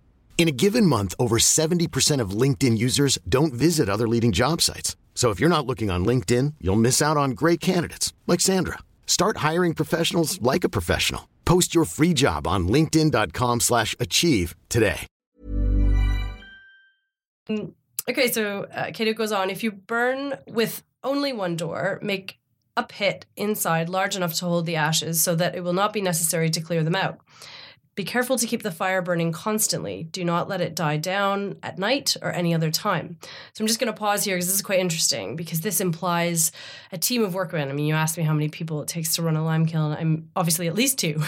In 0.39 0.47
a 0.47 0.51
given 0.51 0.87
month, 0.87 1.13
over 1.19 1.37
70% 1.37 2.19
of 2.19 2.31
LinkedIn 2.31 2.79
users 2.79 3.19
don't 3.29 3.53
visit 3.53 3.89
other 3.89 4.07
leading 4.07 4.31
job 4.31 4.59
sites. 4.59 4.95
So 5.13 5.29
if 5.29 5.39
you're 5.39 5.55
not 5.55 5.67
looking 5.67 5.91
on 5.91 6.03
LinkedIn, 6.03 6.55
you'll 6.59 6.77
miss 6.77 6.99
out 6.99 7.15
on 7.15 7.31
great 7.31 7.59
candidates 7.59 8.11
like 8.25 8.39
Sandra. 8.39 8.79
Start 9.05 9.37
hiring 9.37 9.75
professionals 9.75 10.41
like 10.41 10.63
a 10.63 10.69
professional. 10.69 11.29
Post 11.45 11.75
your 11.75 11.85
free 11.85 12.13
job 12.15 12.47
on 12.47 12.67
linkedin.com/achieve 12.67 14.55
today. 14.67 15.05
okay, 18.09 18.31
so 18.31 18.63
uh, 18.73 18.89
goes 18.91 19.31
on. 19.31 19.49
If 19.49 19.63
you 19.63 19.71
burn 19.71 20.37
with 20.47 20.83
only 21.03 21.33
one 21.33 21.55
door, 21.55 21.99
make 22.01 22.39
a 22.77 22.83
pit 22.83 23.25
inside 23.35 23.89
large 23.89 24.15
enough 24.15 24.33
to 24.35 24.45
hold 24.45 24.65
the 24.65 24.75
ashes 24.77 25.21
so 25.21 25.35
that 25.35 25.55
it 25.55 25.63
will 25.63 25.73
not 25.73 25.93
be 25.93 26.01
necessary 26.01 26.49
to 26.49 26.61
clear 26.61 26.83
them 26.83 26.95
out. 26.95 27.19
Be 27.95 28.03
careful 28.05 28.37
to 28.37 28.47
keep 28.47 28.63
the 28.63 28.71
fire 28.71 29.01
burning 29.01 29.31
constantly. 29.31 30.03
Do 30.03 30.23
not 30.23 30.47
let 30.47 30.61
it 30.61 30.75
die 30.75 30.97
down 30.97 31.57
at 31.61 31.77
night 31.77 32.15
or 32.21 32.31
any 32.31 32.53
other 32.53 32.71
time. 32.71 33.17
So 33.53 33.61
I'm 33.61 33.67
just 33.67 33.79
going 33.79 33.91
to 33.91 33.99
pause 33.99 34.23
here 34.23 34.35
because 34.35 34.47
this 34.47 34.55
is 34.55 34.61
quite 34.61 34.79
interesting 34.79 35.35
because 35.35 35.59
this 35.61 35.81
implies 35.81 36.53
a 36.93 36.97
team 36.97 37.23
of 37.23 37.33
workmen. 37.33 37.69
I 37.69 37.73
mean, 37.73 37.85
you 37.85 37.95
asked 37.95 38.17
me 38.17 38.23
how 38.23 38.33
many 38.33 38.47
people 38.47 38.81
it 38.81 38.87
takes 38.87 39.15
to 39.15 39.21
run 39.21 39.35
a 39.35 39.43
lime 39.43 39.65
kiln. 39.65 39.91
I'm 39.91 40.29
obviously 40.37 40.67
at 40.67 40.75
least 40.75 40.99
two, 40.99 41.21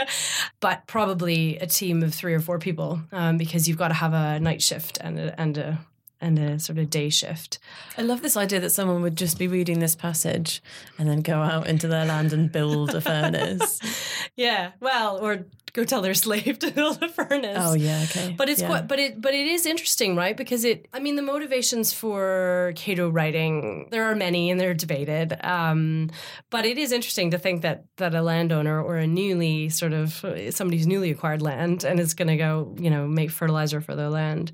but 0.60 0.86
probably 0.88 1.58
a 1.58 1.66
team 1.66 2.02
of 2.02 2.12
three 2.12 2.34
or 2.34 2.40
four 2.40 2.58
people 2.58 3.00
um, 3.12 3.36
because 3.36 3.68
you've 3.68 3.78
got 3.78 3.88
to 3.88 3.94
have 3.94 4.12
a 4.12 4.40
night 4.40 4.62
shift 4.62 4.98
and 5.00 5.18
a, 5.18 5.40
and 5.40 5.58
a 5.58 5.86
and 6.20 6.38
a 6.38 6.58
sort 6.58 6.78
of 6.78 6.90
day 6.90 7.08
shift. 7.08 7.58
I 7.96 8.02
love 8.02 8.22
this 8.22 8.36
idea 8.36 8.60
that 8.60 8.70
someone 8.70 9.02
would 9.02 9.16
just 9.16 9.38
be 9.38 9.48
reading 9.48 9.78
this 9.78 9.94
passage 9.94 10.62
and 10.98 11.08
then 11.08 11.22
go 11.22 11.40
out 11.40 11.66
into 11.66 11.88
their 11.88 12.04
land 12.04 12.32
and 12.32 12.52
build 12.52 12.94
a 12.94 13.00
furnace. 13.00 13.80
Yeah, 14.36 14.70
well, 14.80 15.18
or 15.18 15.44
go 15.72 15.84
tell 15.84 16.02
their 16.02 16.14
slave 16.26 16.58
to 16.60 16.70
build 16.70 17.02
a 17.02 17.08
furnace. 17.08 17.58
Oh 17.58 17.74
yeah, 17.74 18.04
okay. 18.04 18.34
But 18.36 18.48
it's 18.48 18.60
yeah. 18.60 18.68
quite, 18.68 18.88
but 18.88 18.98
it 18.98 19.20
but 19.20 19.34
it 19.34 19.46
is 19.46 19.66
interesting, 19.66 20.16
right? 20.16 20.36
Because 20.36 20.64
it, 20.64 20.88
I 20.92 21.00
mean, 21.00 21.16
the 21.16 21.22
motivations 21.22 21.92
for 21.92 22.72
Cato 22.76 23.08
writing 23.08 23.88
there 23.90 24.04
are 24.04 24.14
many 24.14 24.50
and 24.50 24.60
they're 24.60 24.74
debated. 24.74 25.38
Um, 25.44 26.10
but 26.50 26.66
it 26.66 26.78
is 26.78 26.92
interesting 26.92 27.30
to 27.32 27.38
think 27.38 27.62
that 27.62 27.84
that 27.96 28.14
a 28.14 28.22
landowner 28.22 28.82
or 28.82 28.96
a 28.96 29.06
newly 29.06 29.68
sort 29.68 29.92
of 29.92 30.12
somebody 30.50 30.76
who's 30.78 30.86
newly 30.86 31.10
acquired 31.10 31.42
land 31.42 31.84
and 31.84 32.00
is 32.00 32.14
going 32.14 32.28
to 32.28 32.36
go, 32.36 32.74
you 32.78 32.90
know, 32.90 33.06
make 33.06 33.30
fertilizer 33.30 33.80
for 33.80 33.94
their 33.94 34.10
land, 34.10 34.52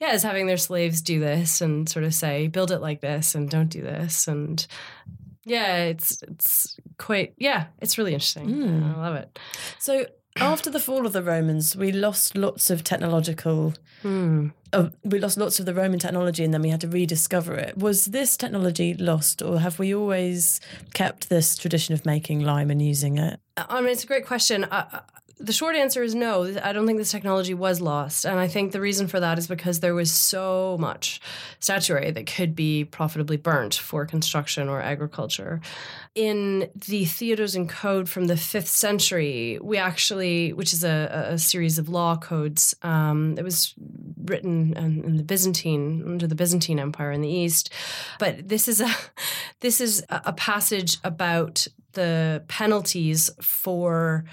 yeah, 0.00 0.12
is 0.14 0.22
having 0.22 0.46
their 0.46 0.56
slaves 0.56 1.02
do 1.02 1.20
this 1.20 1.60
and 1.60 1.88
sort 1.88 2.04
of 2.04 2.14
say, 2.14 2.48
build 2.48 2.70
it 2.70 2.80
like 2.80 3.00
this 3.00 3.34
and 3.34 3.50
don't 3.50 3.68
do 3.68 3.82
this 3.82 4.28
and. 4.28 4.66
Yeah, 5.44 5.84
it's 5.84 6.22
it's 6.24 6.76
quite 6.98 7.32
yeah, 7.38 7.68
it's 7.80 7.96
really 7.96 8.12
interesting. 8.12 8.50
Mm. 8.50 8.94
I 8.94 9.00
love 9.00 9.14
it. 9.14 9.38
So 9.78 10.04
after 10.40 10.70
the 10.70 10.80
fall 10.80 11.06
of 11.06 11.12
the 11.12 11.22
Romans, 11.22 11.76
we 11.76 11.92
lost 11.92 12.36
lots 12.36 12.70
of 12.70 12.84
technological. 12.84 13.74
Hmm. 14.02 14.48
Uh, 14.72 14.90
we 15.02 15.18
lost 15.18 15.38
lots 15.38 15.58
of 15.58 15.66
the 15.66 15.74
Roman 15.74 15.98
technology, 15.98 16.44
and 16.44 16.52
then 16.52 16.62
we 16.62 16.68
had 16.68 16.80
to 16.82 16.88
rediscover 16.88 17.54
it. 17.54 17.78
Was 17.78 18.06
this 18.06 18.36
technology 18.36 18.94
lost, 18.94 19.42
or 19.42 19.60
have 19.60 19.78
we 19.78 19.94
always 19.94 20.60
kept 20.94 21.28
this 21.28 21.56
tradition 21.56 21.94
of 21.94 22.04
making 22.04 22.40
lime 22.40 22.70
and 22.70 22.82
using 22.82 23.18
it? 23.18 23.40
I 23.56 23.80
mean, 23.80 23.90
it's 23.90 24.04
a 24.04 24.06
great 24.06 24.26
question. 24.26 24.66
The 25.40 25.52
short 25.52 25.76
answer 25.76 26.02
is 26.02 26.14
no. 26.14 26.52
I 26.62 26.72
don't 26.72 26.86
think 26.86 26.98
this 26.98 27.10
technology 27.10 27.54
was 27.54 27.80
lost. 27.80 28.24
And 28.24 28.38
I 28.38 28.48
think 28.48 28.72
the 28.72 28.80
reason 28.80 29.06
for 29.06 29.20
that 29.20 29.38
is 29.38 29.46
because 29.46 29.80
there 29.80 29.94
was 29.94 30.10
so 30.10 30.76
much 30.80 31.20
statuary 31.60 32.10
that 32.10 32.26
could 32.26 32.56
be 32.56 32.84
profitably 32.84 33.36
burnt 33.36 33.74
for 33.74 34.04
construction 34.04 34.68
or 34.68 34.80
agriculture. 34.80 35.60
In 36.14 36.68
the 36.74 37.04
Theodosian 37.04 37.68
Code 37.68 38.08
from 38.08 38.26
the 38.26 38.34
5th 38.34 38.66
century, 38.66 39.58
we 39.62 39.76
actually, 39.76 40.52
which 40.52 40.72
is 40.72 40.82
a, 40.82 41.28
a 41.30 41.38
series 41.38 41.78
of 41.78 41.88
law 41.88 42.16
codes, 42.16 42.74
um, 42.82 43.36
it 43.38 43.44
was 43.44 43.74
written 44.24 44.74
in, 44.76 45.04
in 45.04 45.16
the 45.16 45.22
Byzantine, 45.22 46.02
under 46.04 46.26
the 46.26 46.34
Byzantine 46.34 46.80
Empire 46.80 47.12
in 47.12 47.20
the 47.20 47.28
East. 47.28 47.72
But 48.18 48.48
this 48.48 48.66
is 48.66 48.80
a, 48.80 48.90
this 49.60 49.80
is 49.80 50.04
a 50.10 50.32
passage 50.32 50.98
about 51.04 51.66
the 51.92 52.42
penalties 52.48 53.30
for 53.40 54.24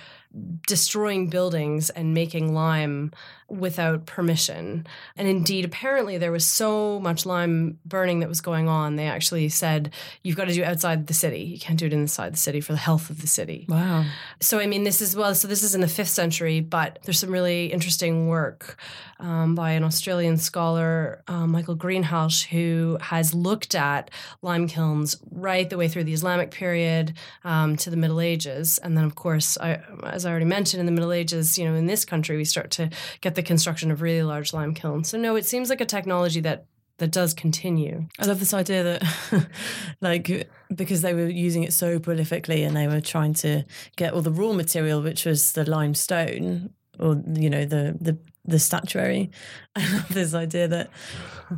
destroying 0.68 1.30
buildings 1.30 1.90
and 1.90 2.14
making 2.14 2.54
lime 2.54 3.12
without 3.60 4.06
permission. 4.06 4.86
And 5.16 5.28
indeed, 5.28 5.66
apparently, 5.66 6.18
there 6.18 6.32
was 6.32 6.46
so 6.46 7.00
much 7.00 7.26
lime 7.26 7.80
burning 7.86 8.20
that 8.20 8.30
was 8.30 8.42
going 8.42 8.68
on. 8.68 8.96
They 8.96 9.08
actually 9.08 9.50
said, 9.50 9.94
you've 10.24 10.36
got 10.36 10.46
to 10.46 10.54
do 10.54 10.62
it 10.62 10.66
outside 10.66 11.08
the 11.08 11.14
city. 11.14 11.42
You 11.42 11.60
can't 11.60 11.80
do 11.80 11.86
it 11.86 11.94
inside 11.94 12.34
the 12.34 12.38
city 12.38 12.62
for 12.62 12.74
the 12.74 12.80
health 12.80 13.10
of 13.10 13.22
the 13.22 13.28
city. 13.28 13.66
Wow. 13.70 14.06
So, 14.40 14.60
I 14.60 14.68
mean, 14.68 14.84
this 14.84 15.02
is, 15.02 15.16
well, 15.16 15.36
so 15.36 15.48
this 15.48 15.64
is 15.64 15.76
in 15.76 15.82
the 15.82 15.88
fifth 15.88 16.10
century, 16.10 16.60
but 16.60 17.00
there's 17.04 17.20
some 17.20 17.32
really 17.32 17.68
interesting 17.68 18.28
work 18.28 18.78
um, 19.20 19.56
by 19.56 19.72
an 19.72 19.84
Australian 19.84 20.38
scholar, 20.38 21.24
uh, 21.28 21.48
Michael 21.48 21.76
Greenhalgh, 21.76 22.46
who 22.48 22.98
has 23.02 23.34
looked 23.34 23.76
at 23.76 24.12
lime 24.42 24.68
kilns 24.68 25.18
right 25.32 25.70
the 25.70 25.78
way 25.78 25.88
through 25.88 26.04
the 26.04 26.14
Islamic 26.14 26.52
period 26.52 27.14
um, 27.44 27.78
to 27.78 27.90
the 27.90 27.98
Middle 27.98 28.20
Ages. 28.20 28.78
And 28.80 28.98
then, 28.98 29.06
of 29.06 29.16
course, 29.16 29.58
I, 29.58 29.80
as 30.04 30.26
I 30.26 30.32
already 30.32 30.46
mentioned, 30.46 30.80
in 30.80 30.86
the 30.86 30.92
Middle 30.92 31.14
Ages, 31.14 31.58
you 31.58 31.66
know, 31.66 31.76
in 31.76 31.86
this 31.86 32.04
country, 32.04 32.36
we 32.36 32.46
start 32.46 32.72
to 32.72 32.90
get 33.22 33.36
the 33.36 33.44
construction 33.46 33.92
of 33.92 34.02
really 34.02 34.24
large 34.24 34.54
lime 34.54 34.74
kilns. 34.74 35.10
So, 35.10 35.18
no, 35.18 35.36
it 35.36 35.46
seems 35.46 35.70
like 35.70 35.82
a 35.82 35.86
technology 35.86 36.42
that 36.42 36.66
that 36.98 37.12
does 37.12 37.34
continue. 37.34 38.08
I 38.20 38.26
love 38.26 38.40
this 38.40 38.54
idea 38.54 38.84
that, 38.84 39.48
like, 40.02 40.50
because 40.74 41.02
they 41.02 41.14
were 41.14 41.28
using 41.28 41.64
it 41.64 41.74
so 41.74 42.00
prolifically 42.00 42.66
and 42.66 42.76
they 42.76 42.88
were 42.88 43.02
trying 43.02 43.34
to 43.36 43.66
get 43.98 44.14
all 44.14 44.22
the 44.22 44.32
raw 44.32 44.54
material, 44.54 45.02
which 45.02 45.26
was 45.26 45.52
the 45.52 45.70
limestone 45.70 46.70
or 47.00 47.22
you 47.34 47.50
know 47.50 47.66
the 47.66 47.98
the 48.00 48.18
the 48.48 48.60
statuary. 48.60 49.32
I 49.76 49.94
love 49.94 50.14
this 50.14 50.34
idea 50.34 50.68
that 50.70 50.90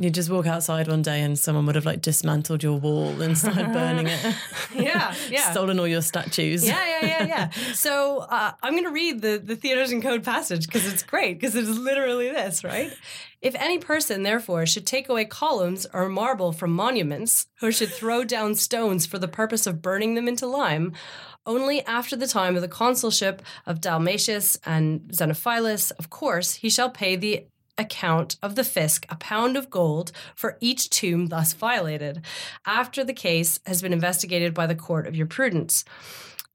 you 0.00 0.10
just 0.10 0.28
walk 0.28 0.46
outside 0.46 0.88
one 0.88 1.02
day 1.02 1.20
and 1.20 1.38
someone 1.38 1.66
would 1.66 1.76
have 1.76 1.86
like 1.86 2.02
dismantled 2.02 2.62
your 2.62 2.78
wall 2.78 3.20
and 3.22 3.38
started 3.38 3.72
burning 3.72 4.08
it. 4.08 4.34
yeah, 4.74 5.14
yeah. 5.30 5.50
Stolen 5.52 5.78
all 5.78 5.86
your 5.86 6.02
statues. 6.02 6.66
Yeah, 6.66 6.84
yeah, 6.84 7.06
yeah, 7.06 7.26
yeah. 7.26 7.50
so 7.74 8.18
uh, 8.18 8.52
I'm 8.62 8.72
going 8.72 8.84
to 8.84 8.90
read 8.90 9.22
the, 9.22 9.38
the 9.38 9.54
Theodosian 9.54 10.02
Code 10.02 10.24
passage 10.24 10.66
because 10.66 10.92
it's 10.92 11.02
great, 11.02 11.34
because 11.34 11.54
it 11.54 11.64
is 11.64 11.78
literally 11.78 12.28
this, 12.28 12.64
right? 12.64 12.92
If 13.40 13.54
any 13.54 13.78
person, 13.78 14.24
therefore, 14.24 14.66
should 14.66 14.84
take 14.84 15.08
away 15.08 15.24
columns 15.24 15.86
or 15.92 16.08
marble 16.08 16.50
from 16.50 16.72
monuments, 16.72 17.46
or 17.62 17.70
should 17.70 17.90
throw 17.90 18.24
down 18.24 18.56
stones 18.56 19.06
for 19.06 19.20
the 19.20 19.28
purpose 19.28 19.64
of 19.64 19.80
burning 19.80 20.14
them 20.14 20.26
into 20.26 20.44
lime, 20.44 20.92
only 21.46 21.84
after 21.86 22.14
the 22.14 22.26
time 22.26 22.56
of 22.56 22.62
the 22.62 22.68
consulship 22.68 23.40
of 23.64 23.80
Dalmatius 23.80 24.58
and 24.66 25.00
Xenophilus, 25.12 25.92
of 25.98 26.10
course, 26.10 26.54
he 26.56 26.68
shall 26.78 26.90
pay 26.90 27.16
the 27.16 27.44
account 27.76 28.36
of 28.40 28.54
the 28.54 28.62
fisc 28.62 29.04
a 29.08 29.16
pound 29.16 29.56
of 29.56 29.68
gold 29.68 30.12
for 30.36 30.56
each 30.60 30.88
tomb 30.90 31.26
thus 31.26 31.52
violated, 31.52 32.22
after 32.64 33.02
the 33.02 33.12
case 33.12 33.58
has 33.66 33.82
been 33.82 33.92
investigated 33.92 34.54
by 34.54 34.64
the 34.64 34.76
court 34.76 35.08
of 35.08 35.16
your 35.16 35.26
prudence. 35.26 35.84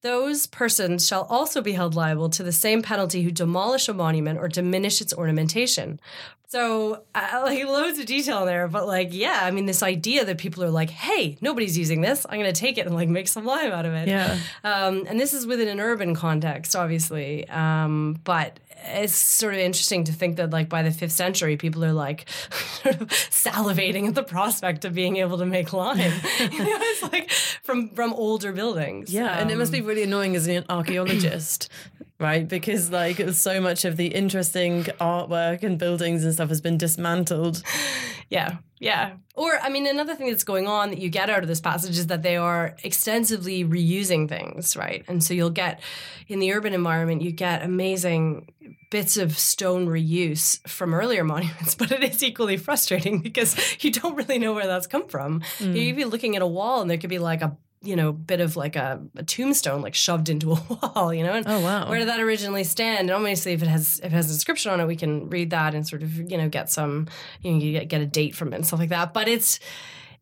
Those 0.01 0.47
persons 0.47 1.05
shall 1.05 1.23
also 1.23 1.61
be 1.61 1.73
held 1.73 1.93
liable 1.93 2.29
to 2.29 2.43
the 2.43 2.53
same 2.53 2.81
penalty 2.81 3.21
who 3.23 3.31
demolish 3.31 3.89
a 3.89 3.93
monument 3.93 4.39
or 4.39 4.47
diminish 4.47 5.01
its 5.01 5.13
ornamentation. 5.13 5.99
So, 6.47 7.03
uh, 7.15 7.41
like, 7.43 7.65
loads 7.65 7.97
of 7.97 8.05
detail 8.05 8.45
there, 8.45 8.67
but 8.67 8.85
like, 8.85 9.09
yeah, 9.11 9.39
I 9.41 9.49
mean, 9.49 9.65
this 9.65 9.81
idea 9.81 10.23
that 10.23 10.37
people 10.37 10.63
are 10.63 10.69
like, 10.69 10.91
hey, 10.91 11.35
nobody's 11.41 11.75
using 11.77 12.01
this. 12.01 12.27
I'm 12.29 12.39
going 12.39 12.53
to 12.53 12.59
take 12.59 12.77
it 12.77 12.85
and 12.85 12.93
like 12.93 13.09
make 13.09 13.27
some 13.27 13.43
lime 13.43 13.71
out 13.71 13.87
of 13.87 13.93
it. 13.93 14.07
Yeah. 14.07 14.37
Um, 14.63 15.05
and 15.07 15.19
this 15.19 15.33
is 15.33 15.47
within 15.47 15.67
an 15.67 15.79
urban 15.79 16.13
context, 16.13 16.75
obviously. 16.75 17.49
Um, 17.49 18.19
but 18.23 18.59
it's 18.85 19.15
sort 19.15 19.53
of 19.53 19.59
interesting 19.59 20.03
to 20.05 20.11
think 20.11 20.37
that 20.37 20.49
like 20.51 20.69
by 20.69 20.83
the 20.83 20.91
fifth 20.91 21.11
century 21.13 21.57
people 21.57 21.83
are 21.85 21.93
like 21.93 22.29
sort 22.83 23.01
of 23.01 23.07
salivating 23.09 24.07
at 24.07 24.15
the 24.15 24.23
prospect 24.23 24.85
of 24.85 24.93
being 24.93 25.17
able 25.17 25.37
to 25.37 25.45
make 25.45 25.73
lime 25.73 25.97
you 26.39 26.49
know 26.59 26.77
it's 26.81 27.03
like 27.03 27.31
from 27.63 27.89
from 27.89 28.13
older 28.13 28.51
buildings 28.51 29.13
Yeah, 29.13 29.39
and 29.39 29.51
it 29.51 29.57
must 29.57 29.71
be 29.71 29.79
Um, 29.79 29.85
really 29.87 30.03
annoying 30.03 30.35
as 30.35 30.47
an 30.47 30.65
archaeologist, 30.69 31.69
right? 32.19 32.47
Because 32.47 32.91
like 32.91 33.17
so 33.31 33.59
much 33.61 33.85
of 33.85 33.97
the 33.97 34.07
interesting 34.07 34.83
artwork 34.99 35.63
and 35.63 35.77
buildings 35.77 36.23
and 36.23 36.33
stuff 36.33 36.49
has 36.49 36.61
been 36.61 36.77
dismantled. 36.77 37.61
Yeah, 38.29 38.57
yeah. 38.79 39.11
Or, 39.35 39.59
I 39.61 39.69
mean, 39.69 39.85
another 39.85 40.15
thing 40.15 40.29
that's 40.29 40.43
going 40.43 40.67
on 40.67 40.89
that 40.89 40.99
you 40.99 41.09
get 41.09 41.29
out 41.29 41.41
of 41.43 41.47
this 41.47 41.59
passage 41.61 41.97
is 41.97 42.07
that 42.07 42.23
they 42.23 42.35
are 42.37 42.75
extensively 42.83 43.63
reusing 43.63 44.27
things, 44.27 44.75
right? 44.75 45.03
And 45.07 45.23
so 45.23 45.33
you'll 45.33 45.49
get, 45.51 45.81
in 46.27 46.39
the 46.39 46.51
urban 46.53 46.73
environment, 46.73 47.21
you 47.21 47.31
get 47.31 47.61
amazing 47.63 48.49
bits 48.89 49.17
of 49.17 49.37
stone 49.37 49.87
reuse 49.87 50.65
from 50.67 50.93
earlier 50.93 51.23
monuments, 51.33 51.75
but 51.75 51.91
it 51.91 52.03
is 52.03 52.23
equally 52.23 52.57
frustrating 52.57 53.19
because 53.19 53.55
you 53.83 53.91
don't 53.91 54.15
really 54.15 54.39
know 54.39 54.53
where 54.53 54.67
that's 54.67 54.87
come 54.87 55.07
from. 55.07 55.41
You'd 55.59 55.95
be 55.95 56.05
looking 56.05 56.35
at 56.35 56.41
a 56.41 56.47
wall 56.47 56.81
and 56.81 56.89
there 56.89 56.97
could 56.97 57.09
be 57.09 57.19
like 57.19 57.41
a 57.41 57.57
you 57.85 57.97
know, 57.97 58.13
bit 58.13 58.39
of 58.39 58.55
like 58.55 58.77
a, 58.77 59.01
a 59.17 59.23
tombstone 59.23 59.81
like 59.81 59.93
shoved 59.93 60.29
into 60.29 60.53
a 60.53 60.55
wall, 60.95 61.13
you 61.13 61.21
know? 61.21 61.33
And 61.33 61.45
Oh, 61.45 61.59
wow. 61.59 61.89
Where 61.89 61.99
did 61.99 62.07
that 62.07 62.21
originally 62.21 62.63
stand? 62.63 63.09
And 63.09 63.11
obviously 63.11 63.51
if 63.51 63.61
it 63.61 63.67
has 63.67 63.99
if 63.99 64.05
it 64.05 64.11
has 64.13 64.27
an 64.27 64.35
inscription 64.35 64.71
on 64.71 64.79
it, 64.79 64.85
we 64.87 64.95
can 64.95 65.29
read 65.29 65.49
that 65.49 65.75
and 65.75 65.85
sort 65.85 66.01
of, 66.01 66.15
you 66.31 66.37
know, 66.37 66.47
get 66.47 66.71
some 66.71 67.07
you 67.41 67.51
know, 67.51 67.57
you 67.59 67.73
get, 67.73 67.89
get 67.89 67.99
a 67.99 68.05
date 68.05 68.35
from 68.35 68.53
it 68.53 68.55
and 68.55 68.65
stuff 68.65 68.79
like 68.79 68.89
that. 68.89 69.13
But 69.13 69.27
it's 69.27 69.59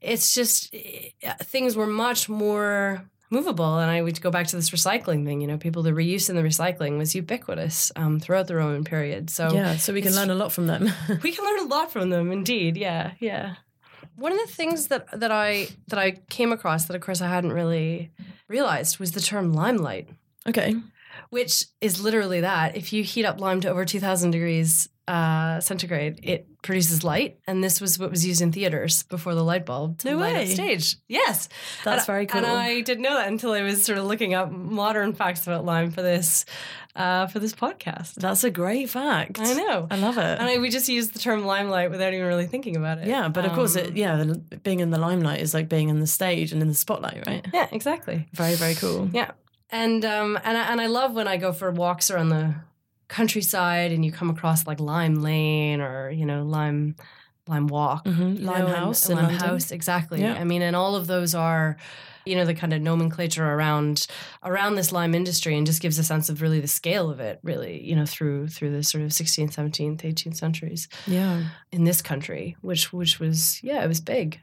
it's 0.02 0.34
just 0.34 0.74
eh, 0.74 1.10
things 1.44 1.76
were 1.76 1.86
much 1.86 2.28
more 2.28 3.08
movable 3.32 3.80
and 3.80 3.90
i 3.90 4.02
would 4.02 4.22
go 4.22 4.30
back 4.30 4.46
to 4.46 4.56
this 4.56 4.70
recycling 4.70 5.26
thing 5.26 5.42
you 5.42 5.48
know 5.48 5.58
people 5.58 5.82
the 5.82 5.92
reuse 5.92 6.30
and 6.30 6.38
the 6.38 6.44
recycling 6.44 6.98
was 6.98 7.16
ubiquitous 7.16 7.92
um, 7.96 8.20
throughout 8.20 8.48
the 8.48 8.56
roman 8.56 8.84
period 8.84 9.30
so 9.30 9.52
yeah, 9.52 9.78
so 9.78 9.94
we 9.94 10.02
can 10.02 10.14
learn 10.14 10.30
a 10.30 10.36
lot 10.36 10.52
from 10.52 10.68
them. 10.68 10.90
we 11.24 11.32
can 11.32 11.44
learn 11.46 11.60
a 11.60 11.70
lot 11.70 11.92
from 11.92 12.10
them 12.10 12.32
indeed 12.32 12.78
yeah 12.78 13.12
yeah 13.20 13.56
one 14.16 14.32
of 14.34 14.38
the 14.40 14.54
things 14.54 14.88
that 14.88 15.08
that 15.20 15.32
i 15.32 15.68
that 15.88 15.98
i 15.98 16.12
came 16.30 16.52
across 16.52 16.86
that 16.86 16.96
of 16.96 17.02
course 17.02 17.22
i 17.22 17.28
hadn't 17.28 17.54
really 17.54 18.12
realized 18.48 19.00
was 19.00 19.14
the 19.14 19.22
term 19.22 19.54
limelight 19.54 20.10
okay. 20.48 20.76
Which 21.32 21.66
is 21.82 22.00
literally 22.02 22.42
that 22.42 22.78
if 22.78 22.94
you 22.94 23.04
heat 23.04 23.26
up 23.26 23.40
lime 23.42 23.60
to 23.62 23.70
over 23.70 23.84
2000 23.86 24.30
degrees 24.32 24.88
uh, 25.08 25.60
centigrade 25.60 26.20
it 26.24 26.48
produces 26.62 27.04
light 27.04 27.38
and 27.48 27.62
this 27.64 27.82
was 27.82 27.98
what 28.00 28.10
was 28.12 28.26
used 28.26 28.42
in 28.42 28.52
theaters 28.52 29.04
before 29.04 29.34
the 29.36 29.44
light 29.44 29.66
bulb 29.66 29.98
to 29.98 30.12
No 30.12 30.18
light 30.18 30.36
up 30.36 30.48
stage 30.48 30.96
yes 31.10 31.50
That's 31.84 32.02
And- 32.04 32.08
very 32.08 32.26
cool. 32.28 32.38
and 32.38 32.46
i 32.48 32.80
didn't 32.82 33.02
know 33.04 33.16
that 33.16 33.28
until 33.28 33.52
i 33.52 33.62
was 33.62 33.84
sort 33.84 33.98
of 33.98 34.06
looking 34.06 34.34
up 34.36 34.52
modern 34.52 35.14
facts 35.14 35.46
about 35.48 35.66
lime 35.66 35.92
for 35.92 36.02
this 36.04 36.46
uh, 36.96 37.26
for 37.28 37.40
this 37.40 37.54
podcast 37.54 38.14
That's 38.16 38.44
a 38.44 38.52
great 38.52 38.90
fact. 38.90 39.40
i 39.40 39.54
know 39.54 39.88
I 39.90 39.96
love 39.98 40.18
it. 40.18 40.24
and 40.40 40.44
I, 40.44 40.60
we 40.60 40.70
just 40.70 40.88
used 40.88 41.14
the 41.14 41.20
term 41.20 41.46
limelight 41.46 41.90
without 41.90 42.14
even 42.14 42.28
really 42.28 42.48
thinking 42.48 42.76
about 42.78 43.00
it 43.00 43.08
yeah, 43.08 43.28
but 43.28 43.44
of 43.46 43.54
course, 43.54 43.76
Um, 43.76 43.86
it, 43.86 43.98
yeah, 43.98 44.16
the, 44.18 44.36
being 44.64 44.82
in 44.82 44.92
the 44.92 45.00
limelight 45.00 45.40
is 45.42 45.54
like 45.54 45.68
being 45.68 45.90
in 45.90 46.00
the 46.00 46.08
stage 46.08 46.52
and 46.54 46.62
in 46.62 46.68
the 46.68 46.74
spotlight, 46.76 47.26
right? 47.28 47.46
yeah 47.54 47.68
exactly 47.72 48.28
Very, 48.34 48.56
very 48.56 48.76
cool. 48.76 49.10
Yeah, 49.12 49.32
and 49.72 50.04
um, 50.06 50.38
and 50.44 50.58
I, 50.58 50.72
and 50.72 50.82
I 50.82 50.88
love 50.88 51.14
when 51.14 51.28
I 51.28 51.38
go 51.38 51.52
for 51.54 51.72
walks 51.72 52.10
around 52.12 52.30
the 52.30 52.56
countryside 53.08 53.92
and 53.92 54.06
you 54.06 54.12
come 54.12 54.30
across 54.30 54.66
like 54.66 54.80
Lime 54.80 55.16
Lane 55.16 55.82
or 55.82 56.10
you 56.10 56.26
know 56.26 56.44
Lime 56.44 56.96
Lime 57.48 57.68
Walk, 57.68 58.06
Mhm. 58.06 58.40
know, 58.40 58.52
Lime 58.52 58.66
and- 58.68 58.76
House 58.76 59.06
and 59.08 59.16
Lime 59.16 59.26
London. 59.30 59.48
House, 59.48 59.72
exactly. 59.72 60.22
Yeah. 60.22 60.36
I 60.36 60.44
mean, 60.44 60.62
and 60.62 60.76
all 60.76 60.96
of 60.96 61.08
those 61.08 61.36
are. 61.36 61.78
You 62.24 62.36
know 62.36 62.46
the 62.46 62.54
kind 62.54 62.72
of 62.72 62.84
nomenclature 62.84 63.44
around 63.44 64.06
around 64.44 64.76
this 64.76 64.92
lime 64.92 65.16
industry, 65.16 65.58
and 65.58 65.66
just 65.66 65.82
gives 65.82 65.98
a 65.98 66.04
sense 66.04 66.30
of 66.30 66.40
really 66.44 66.60
the 66.60 66.68
scale 66.68 67.10
of 67.10 67.20
it. 67.20 67.40
Really, 67.42 67.82
you 67.84 67.96
know, 67.96 68.06
through 68.06 68.50
through 68.50 68.74
the 68.74 68.84
sort 68.84 69.04
of 69.04 69.10
16th, 69.12 69.54
17th, 69.56 70.04
18th 70.04 70.36
centuries 70.38 70.88
Yeah. 71.08 71.46
in 71.72 71.84
this 71.84 72.00
country, 72.04 72.58
which 72.62 72.94
which 72.94 73.20
was 73.20 73.60
yeah, 73.64 73.84
it 73.84 73.88
was 73.88 74.02
big. 74.02 74.40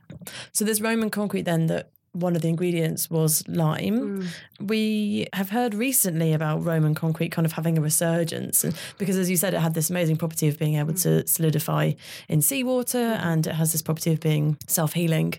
So 0.51 0.65
there's 0.65 0.83
Roman 0.83 1.09
concrete 1.09 1.43
then 1.43 1.69
that 1.69 1.91
one 2.13 2.37
of 2.37 2.43
the 2.43 2.49
ingredients 2.49 3.11
was 3.11 3.47
lime. 3.49 4.23
Mm. 4.23 4.27
We 4.61 5.29
have 5.33 5.51
heard 5.51 5.75
recently 5.75 6.33
about 6.33 6.65
Roman 6.65 6.95
concrete 6.95 7.31
kind 7.31 7.47
of 7.47 7.53
having 7.53 7.79
a 7.79 7.81
resurgence 7.81 8.65
and 8.65 8.75
because 8.99 9.17
as 9.17 9.31
you 9.31 9.37
said 9.37 9.55
it 9.55 9.61
had 9.61 9.75
this 9.75 9.91
amazing 9.91 10.17
property 10.17 10.49
of 10.49 10.59
being 10.59 10.77
able 10.77 10.95
mm. 10.95 11.03
to 11.03 11.27
solidify 11.27 11.93
in 12.29 12.43
seawater 12.43 12.99
mm. 12.99 13.25
and 13.25 13.47
it 13.47 13.55
has 13.55 13.73
this 13.73 13.83
property 13.83 14.13
of 14.13 14.21
being 14.21 14.57
self-healing. 14.67 15.35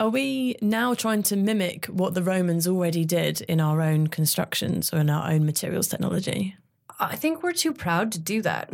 Are 0.00 0.10
we 0.10 0.56
now 0.60 0.94
trying 0.94 1.22
to 1.24 1.36
mimic 1.36 1.86
what 1.86 2.14
the 2.14 2.22
Romans 2.22 2.66
already 2.66 3.04
did 3.04 3.42
in 3.42 3.60
our 3.60 3.80
own 3.80 4.08
constructions 4.08 4.92
or 4.92 4.98
in 4.98 5.08
our 5.08 5.30
own 5.30 5.46
materials 5.46 5.86
technology? 5.86 6.56
I 6.98 7.14
think 7.14 7.42
we're 7.42 7.52
too 7.52 7.72
proud 7.72 8.10
to 8.12 8.18
do 8.18 8.42
that. 8.42 8.70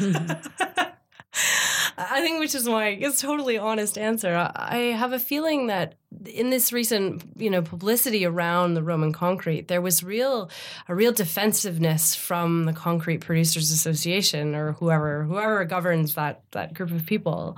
I 1.98 2.20
think, 2.20 2.40
which 2.40 2.54
is 2.54 2.66
my 2.68 2.88
it's 2.88 3.20
totally 3.20 3.56
honest 3.56 3.96
answer. 3.96 4.50
I 4.54 4.76
have 4.96 5.12
a 5.12 5.18
feeling 5.18 5.68
that 5.68 5.94
in 6.26 6.50
this 6.50 6.72
recent, 6.72 7.22
you 7.36 7.48
know, 7.48 7.62
publicity 7.62 8.26
around 8.26 8.74
the 8.74 8.82
Roman 8.82 9.12
concrete, 9.12 9.68
there 9.68 9.80
was 9.80 10.02
real 10.02 10.50
a 10.88 10.94
real 10.94 11.12
defensiveness 11.12 12.14
from 12.14 12.64
the 12.64 12.72
Concrete 12.72 13.18
Producers 13.18 13.70
Association 13.70 14.54
or 14.54 14.72
whoever 14.72 15.24
whoever 15.24 15.64
governs 15.64 16.14
that 16.14 16.42
that 16.50 16.74
group 16.74 16.90
of 16.90 17.06
people, 17.06 17.56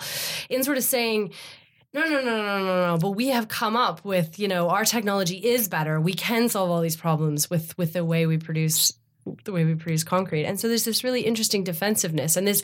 in 0.49 0.63
sort 0.63 0.79
of 0.79 0.85
saying. 0.85 1.33
No, 1.95 2.05
no, 2.05 2.21
no, 2.21 2.43
no, 2.43 2.63
no, 2.63 2.87
no. 2.87 2.99
But 3.01 3.13
we 3.13 3.29
have 3.29 3.49
come 3.49 3.75
up 3.75 4.05
with, 4.05 4.39
you 4.39 4.47
know, 4.47 4.69
our 4.69 4.85
technology 4.85 5.39
is 5.39 5.69
better. 5.69 5.99
We 5.99 6.13
can 6.13 6.51
solve 6.51 6.71
all 6.71 6.83
these 6.83 6.99
problems 6.99 7.49
with 7.49 7.77
with 7.79 7.95
the 7.95 8.05
way 8.05 8.27
we 8.27 8.37
produce 8.37 8.93
the 9.45 9.53
way 9.53 9.65
we 9.65 9.75
produce 9.75 10.05
concrete. 10.05 10.45
And 10.45 10.61
so 10.61 10.69
there's 10.69 10.85
this 10.85 11.03
really 11.03 11.23
interesting 11.23 11.65
defensiveness 11.65 12.37
and 12.37 12.47
this 12.47 12.63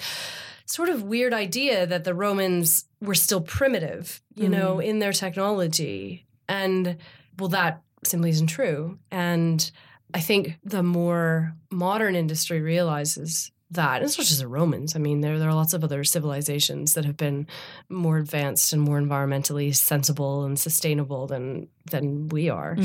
sort 0.67 0.89
of 0.89 1.03
weird 1.03 1.33
idea 1.35 1.87
that 1.87 2.05
the 2.05 2.15
Romans 2.15 2.87
were 3.01 3.15
still 3.15 3.41
primitive, 3.41 4.21
you 4.35 4.49
know, 4.49 4.81
in 4.81 4.99
their 4.99 5.13
technology. 5.13 6.27
And 6.49 6.97
well, 7.39 7.49
that 7.51 7.83
simply 8.05 8.31
isn't 8.31 8.47
true. 8.49 8.99
And 9.11 9.71
I 10.13 10.21
think 10.21 10.59
the 10.65 10.83
more 10.83 11.55
modern 11.71 12.15
industry 12.17 12.61
realizes 12.61 13.51
that, 13.71 13.97
and 13.97 14.05
it's 14.05 14.17
not 14.17 14.27
just 14.27 14.41
the 14.41 14.47
Romans. 14.47 14.95
I 14.95 15.01
mean, 15.01 15.21
there, 15.21 15.39
there 15.39 15.49
are 15.49 15.55
lots 15.55 15.73
of 15.75 15.83
other 15.83 16.05
civilizations 16.05 16.95
that 16.95 17.05
have 17.05 17.17
been 17.17 17.47
more 17.89 18.19
advanced 18.19 18.73
and 18.73 18.81
more 18.81 19.01
environmentally 19.01 19.75
sensible 19.75 20.45
and 20.45 20.59
sustainable 20.59 21.27
than 21.27 21.69
than 21.91 22.29
we 22.29 22.49
are. 22.51 22.77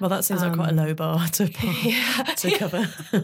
Well, 0.00 0.10
that 0.10 0.24
seems 0.24 0.42
like 0.42 0.54
quite 0.54 0.68
a 0.68 0.70
Um, 0.72 0.76
low 0.76 0.94
bar 0.94 1.28
to, 1.28 1.44
Yeah. 1.84 2.22
to 2.36 2.58
cover. 2.58 2.88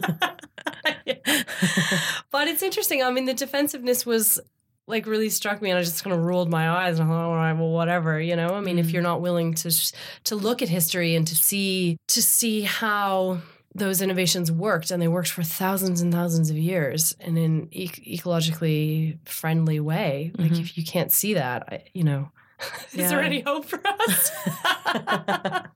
but 2.31 2.47
it's 2.47 2.63
interesting. 2.63 3.03
I 3.03 3.11
mean, 3.11 3.25
the 3.25 3.33
defensiveness 3.33 4.05
was 4.05 4.39
like 4.87 5.05
really 5.05 5.29
struck 5.29 5.61
me, 5.61 5.69
and 5.69 5.79
I 5.79 5.83
just 5.83 6.03
kind 6.03 6.13
of 6.13 6.21
rolled 6.21 6.49
my 6.49 6.69
eyes 6.69 6.99
and 6.99 7.09
I 7.09 7.11
thought, 7.11 7.25
all 7.25 7.35
right, 7.35 7.53
well, 7.53 7.69
whatever, 7.69 8.19
you 8.19 8.35
know. 8.35 8.49
I 8.49 8.61
mean, 8.61 8.79
if 8.79 8.87
mm. 8.87 8.93
you're 8.93 9.01
not 9.01 9.21
willing 9.21 9.53
to 9.55 9.93
to 10.25 10.35
look 10.35 10.61
at 10.61 10.69
history 10.69 11.15
and 11.15 11.25
to 11.27 11.35
see 11.35 11.97
to 12.07 12.21
see 12.21 12.61
how 12.61 13.39
those 13.75 14.01
innovations 14.01 14.51
worked, 14.51 14.91
and 14.91 15.01
they 15.01 15.07
worked 15.07 15.29
for 15.29 15.43
thousands 15.43 16.01
and 16.01 16.13
thousands 16.13 16.49
of 16.49 16.57
years 16.57 17.15
in 17.19 17.37
an 17.37 17.69
e- 17.71 17.87
ecologically 18.17 19.17
friendly 19.25 19.79
way, 19.79 20.31
like 20.37 20.51
mm-hmm. 20.51 20.61
if 20.61 20.77
you 20.77 20.83
can't 20.83 21.11
see 21.11 21.33
that, 21.35 21.63
I, 21.71 21.83
you 21.93 22.03
know. 22.03 22.29
Is 22.93 23.09
there 23.09 23.21
any 23.21 23.41
hope 23.41 23.65
for 23.65 23.81
us? 23.85 24.31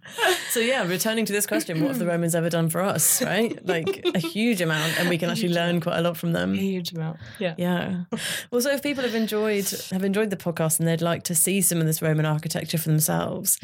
So 0.50 0.62
yeah, 0.62 0.88
returning 0.88 1.26
to 1.26 1.34
this 1.34 1.46
question, 1.46 1.82
what 1.82 1.90
have 1.90 2.00
the 2.00 2.06
Romans 2.06 2.34
ever 2.34 2.50
done 2.50 2.70
for 2.70 2.82
us? 2.82 3.22
Right, 3.22 3.64
like 3.68 4.04
a 4.16 4.20
huge 4.20 4.62
amount, 4.62 5.00
and 5.00 5.10
we 5.10 5.18
can 5.18 5.30
actually 5.30 5.54
learn 5.54 5.82
quite 5.82 5.98
a 5.98 6.02
lot 6.02 6.18
from 6.18 6.32
them. 6.32 6.54
A 6.54 6.58
huge 6.58 6.94
amount. 6.94 7.20
Yeah. 7.38 7.54
Yeah. 7.58 8.04
Well, 8.50 8.62
so 8.62 8.72
if 8.72 8.82
people 8.82 9.04
have 9.04 9.14
enjoyed 9.14 9.70
have 9.92 10.04
enjoyed 10.04 10.30
the 10.30 10.38
podcast 10.38 10.80
and 10.80 10.88
they'd 10.88 11.02
like 11.02 11.24
to 11.24 11.36
see 11.36 11.62
some 11.62 11.80
of 11.80 11.86
this 11.86 12.02
Roman 12.02 12.26
architecture 12.26 12.78
for 12.78 12.90
themselves, 12.90 13.60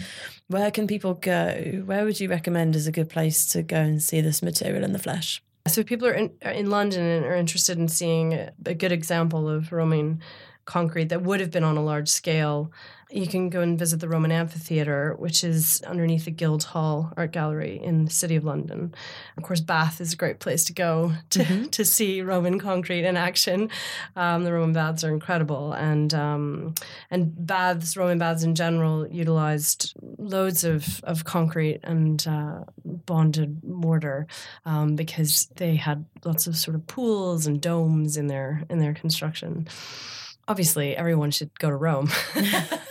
where 0.47 0.69
can 0.69 0.85
people 0.85 1.13
go? 1.15 1.81
Where 1.85 2.05
would 2.05 2.19
you 2.19 2.29
recommend 2.29 2.75
as 2.75 2.85
a 2.85 2.91
good 2.91 3.09
place 3.09 3.47
to 3.53 3.63
go 3.63 3.77
and 3.77 4.03
see 4.03 4.21
this 4.21 4.43
material 4.43 4.83
in 4.83 4.91
the 4.91 4.99
flesh? 4.99 5.41
So 5.67 5.81
if 5.81 5.87
people 5.87 6.07
are 6.07 6.13
in, 6.13 6.31
are 6.43 6.51
in 6.51 6.69
London 6.69 7.03
and 7.03 7.25
are 7.25 7.35
interested 7.35 7.79
in 7.79 7.87
seeing 7.87 8.33
a 8.65 8.73
good 8.75 8.91
example 8.91 9.49
of 9.49 9.71
Roman 9.71 10.21
concrete 10.65 11.09
that 11.09 11.23
would 11.23 11.39
have 11.39 11.51
been 11.51 11.63
on 11.63 11.77
a 11.77 11.83
large 11.83 12.09
scale 12.09 12.71
you 13.13 13.27
can 13.27 13.49
go 13.49 13.61
and 13.61 13.77
visit 13.77 13.99
the 13.99 14.09
Roman 14.09 14.31
Amphitheatre, 14.31 15.13
which 15.19 15.43
is 15.43 15.83
underneath 15.85 16.25
the 16.25 16.31
Guildhall 16.31 17.13
Art 17.15 17.31
Gallery 17.31 17.79
in 17.81 18.05
the 18.05 18.11
City 18.11 18.35
of 18.35 18.43
London. 18.43 18.95
Of 19.37 19.43
course, 19.43 19.61
Bath 19.61 20.01
is 20.01 20.13
a 20.13 20.17
great 20.17 20.39
place 20.39 20.65
to 20.65 20.73
go 20.73 21.13
to, 21.29 21.43
Mm-hmm. 21.43 21.65
to 21.71 21.85
see 21.85 22.21
Roman 22.21 22.59
concrete 22.59 23.05
in 23.05 23.17
action. 23.17 23.69
Um, 24.15 24.43
the 24.43 24.53
Roman 24.53 24.73
baths 24.73 25.03
are 25.03 25.09
incredible, 25.11 25.73
and 25.73 26.13
um, 26.13 26.73
and 27.11 27.33
baths, 27.45 27.97
Roman 27.97 28.17
baths 28.17 28.43
in 28.43 28.55
general, 28.55 29.07
utilized 29.07 29.93
loads 30.17 30.63
of 30.63 31.01
of 31.03 31.25
concrete 31.25 31.81
and 31.83 32.25
uh, 32.27 32.63
bonded 32.85 33.63
mortar 33.63 34.27
um, 34.65 34.95
because 34.95 35.49
they 35.57 35.75
had 35.75 36.05
lots 36.23 36.47
of 36.47 36.55
sort 36.55 36.75
of 36.75 36.87
pools 36.87 37.45
and 37.45 37.61
domes 37.61 38.17
in 38.17 38.27
their 38.27 38.63
in 38.69 38.79
their 38.79 38.93
construction 38.93 39.67
obviously 40.47 40.95
everyone 40.95 41.31
should 41.31 41.57
go 41.59 41.69
to 41.69 41.75
Rome 41.75 42.09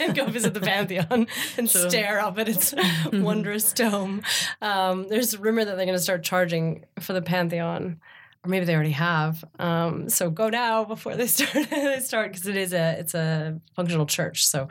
and 0.01 0.15
go 0.15 0.27
visit 0.27 0.55
the 0.55 0.61
Pantheon 0.73 1.27
and 1.59 1.69
Sure. 1.69 1.88
stare 1.91 2.21
up 2.21 2.38
at 2.38 2.49
its 2.49 2.75
wondrous 3.12 3.73
dome. 3.73 4.23
Um, 4.61 5.09
there's 5.09 5.35
a 5.35 5.38
rumor 5.38 5.65
that 5.65 5.77
they're 5.77 5.87
going 5.87 5.97
to 5.99 6.03
start 6.03 6.23
charging 6.23 6.85
for 7.01 7.12
the 7.12 7.23
Pantheon. 7.23 8.01
Or 8.45 8.49
maybe 8.51 8.65
they 8.65 8.75
already 8.75 8.91
have. 8.91 9.45
Um, 9.61 10.09
so 10.09 10.29
go 10.29 10.49
now 10.49 10.85
before 10.85 11.15
they 11.15 11.29
start. 11.29 11.71
they 11.71 12.01
start 12.01 12.33
because 12.33 12.47
it 12.49 12.57
is 12.57 12.73
a 12.73 12.97
it's 12.99 13.15
a 13.15 13.61
functional 13.77 14.05
church. 14.07 14.45
So 14.47 14.69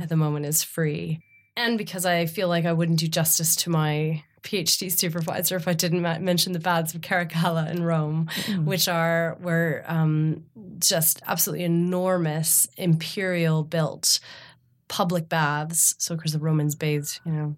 at 0.00 0.08
the 0.08 0.16
moment 0.16 0.46
is 0.46 0.64
free. 0.64 1.20
And 1.56 1.78
because 1.78 2.04
I 2.04 2.26
feel 2.26 2.48
like 2.48 2.64
I 2.64 2.72
wouldn't 2.72 2.98
do 2.98 3.06
justice 3.06 3.54
to 3.56 3.70
my 3.70 4.24
PhD 4.42 4.90
supervisor 4.90 5.56
if 5.56 5.68
I 5.68 5.72
didn't 5.72 6.02
ma- 6.02 6.18
mention 6.18 6.52
the 6.52 6.58
baths 6.58 6.94
of 6.94 7.00
Caracalla 7.00 7.70
in 7.70 7.82
Rome, 7.82 8.28
which 8.64 8.88
are 8.88 9.36
were 9.40 9.84
um, 9.86 10.44
just 10.78 11.22
absolutely 11.26 11.64
enormous 11.64 12.66
imperial 12.76 13.62
built 13.62 14.20
public 14.88 15.28
baths. 15.28 15.94
So, 15.98 16.14
of 16.14 16.20
course, 16.20 16.32
the 16.32 16.38
Romans 16.38 16.74
bathed, 16.74 17.20
you 17.24 17.32
know, 17.32 17.56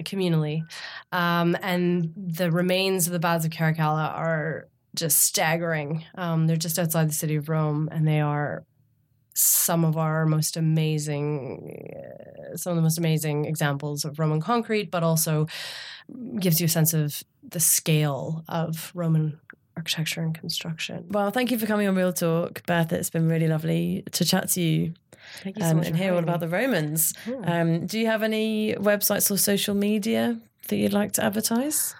communally, 0.00 0.62
um, 1.10 1.56
and 1.62 2.12
the 2.16 2.50
remains 2.50 3.06
of 3.06 3.12
the 3.12 3.18
baths 3.18 3.44
of 3.44 3.50
Caracalla 3.50 4.12
are 4.12 4.68
just 4.94 5.20
staggering. 5.20 6.04
Um, 6.14 6.46
they're 6.46 6.56
just 6.56 6.78
outside 6.78 7.08
the 7.08 7.14
city 7.14 7.36
of 7.36 7.48
Rome, 7.48 7.88
and 7.90 8.06
they 8.06 8.20
are 8.20 8.64
some 9.34 9.84
of 9.84 9.96
our 9.96 10.26
most 10.26 10.56
amazing, 10.56 11.94
uh, 11.96 12.56
some 12.56 12.72
of 12.72 12.76
the 12.76 12.82
most 12.82 12.98
amazing 12.98 13.44
examples 13.44 14.04
of 14.04 14.18
Roman 14.18 14.40
concrete, 14.40 14.90
but 14.90 15.02
also 15.02 15.46
gives 16.38 16.60
you 16.60 16.66
a 16.66 16.68
sense 16.68 16.92
of 16.94 17.22
the 17.48 17.60
scale 17.60 18.44
of 18.48 18.90
Roman 18.94 19.38
architecture 19.76 20.22
and 20.22 20.34
construction. 20.34 21.06
Well, 21.08 21.30
thank 21.30 21.50
you 21.50 21.58
for 21.58 21.66
coming 21.66 21.88
on 21.88 21.94
Real 21.94 22.12
Talk, 22.12 22.64
Beth. 22.66 22.92
It's 22.92 23.10
been 23.10 23.28
really 23.28 23.48
lovely 23.48 24.04
to 24.12 24.24
chat 24.24 24.48
to 24.50 24.60
you. 24.60 24.94
Thank 25.42 25.56
you 25.56 25.64
so 25.64 25.70
um, 25.70 25.76
much 25.78 25.86
and 25.86 25.96
hear 25.96 26.12
all 26.12 26.18
about 26.18 26.40
the 26.40 26.48
Romans. 26.48 27.14
Um, 27.44 27.86
do 27.86 27.98
you 27.98 28.06
have 28.06 28.22
any 28.22 28.74
websites 28.74 29.30
or 29.30 29.36
social 29.36 29.74
media 29.74 30.38
that 30.68 30.76
you'd 30.76 30.92
like 30.92 31.12
to 31.12 31.24
advertise? 31.24 31.94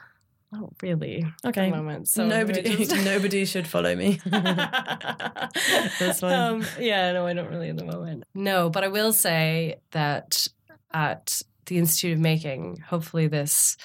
Oh, 0.55 0.71
really? 0.83 1.25
Okay. 1.47 1.67
At 1.67 1.71
the 1.71 1.77
moment. 1.77 2.09
So 2.09 2.27
nobody, 2.27 2.63
just- 2.63 2.95
nobody 3.05 3.45
should 3.45 3.67
follow 3.67 3.95
me. 3.97 4.21
That's 4.27 6.21
fine. 6.21 6.33
Um, 6.33 6.65
yeah, 6.79 7.13
no, 7.13 7.27
I 7.27 7.33
don't 7.33 7.49
really 7.51 7.69
at 7.71 7.77
the 7.77 7.85
moment. 7.85 8.25
No, 8.35 8.69
but 8.71 8.85
I 8.85 8.89
will 8.89 9.13
say 9.13 9.77
that 9.93 10.47
at 10.93 11.41
the 11.67 11.79
Institute 11.79 12.13
of 12.15 12.19
Making, 12.21 12.79
hopefully 12.87 13.27
this 13.29 13.77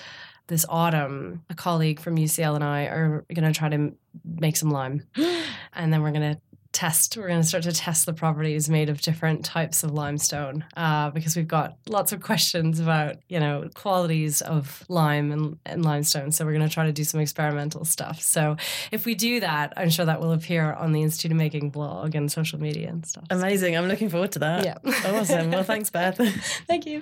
this 0.47 0.65
autumn, 0.69 1.43
a 1.49 1.55
colleague 1.55 1.99
from 1.99 2.15
UCL 2.15 2.55
and 2.55 2.63
I 2.63 2.83
are 2.83 3.25
going 3.33 3.51
to 3.51 3.57
try 3.57 3.67
to 3.67 3.93
make 4.23 4.55
some 4.55 4.71
lime, 4.71 5.03
and 5.73 5.91
then 5.91 6.01
we're 6.01 6.11
going 6.11 6.35
to 6.35 6.41
test. 6.77 7.17
We're 7.17 7.27
going 7.27 7.41
to 7.41 7.47
start 7.47 7.63
to 7.63 7.71
test 7.71 8.05
the 8.05 8.13
properties 8.13 8.69
made 8.69 8.89
of 8.89 9.01
different 9.01 9.43
types 9.43 9.83
of 9.83 9.93
limestone 9.93 10.63
uh, 10.77 11.09
because 11.09 11.35
we've 11.35 11.47
got 11.47 11.75
lots 11.89 12.11
of 12.11 12.21
questions 12.21 12.79
about 12.79 13.15
you 13.27 13.39
know 13.39 13.67
qualities 13.73 14.43
of 14.43 14.83
lime 14.87 15.31
and, 15.31 15.57
and 15.65 15.83
limestone. 15.83 16.31
So 16.31 16.45
we're 16.45 16.53
going 16.53 16.67
to 16.67 16.73
try 16.73 16.85
to 16.85 16.91
do 16.91 17.03
some 17.03 17.19
experimental 17.19 17.83
stuff. 17.83 18.21
So 18.21 18.57
if 18.91 19.05
we 19.07 19.15
do 19.15 19.39
that, 19.39 19.73
I'm 19.75 19.89
sure 19.89 20.05
that 20.05 20.21
will 20.21 20.33
appear 20.33 20.71
on 20.73 20.91
the 20.91 21.01
Institute 21.01 21.31
of 21.31 21.37
Making 21.37 21.71
blog 21.71 22.13
and 22.13 22.31
social 22.31 22.59
media 22.59 22.89
and 22.89 23.03
stuff. 23.03 23.25
Amazing. 23.31 23.75
I'm 23.75 23.87
looking 23.87 24.09
forward 24.09 24.33
to 24.33 24.39
that. 24.39 24.63
Yeah. 24.63 24.77
awesome. 25.05 25.49
Well, 25.49 25.63
thanks, 25.63 25.89
Beth. 25.89 26.17
Thank 26.67 26.85
you. 26.85 27.01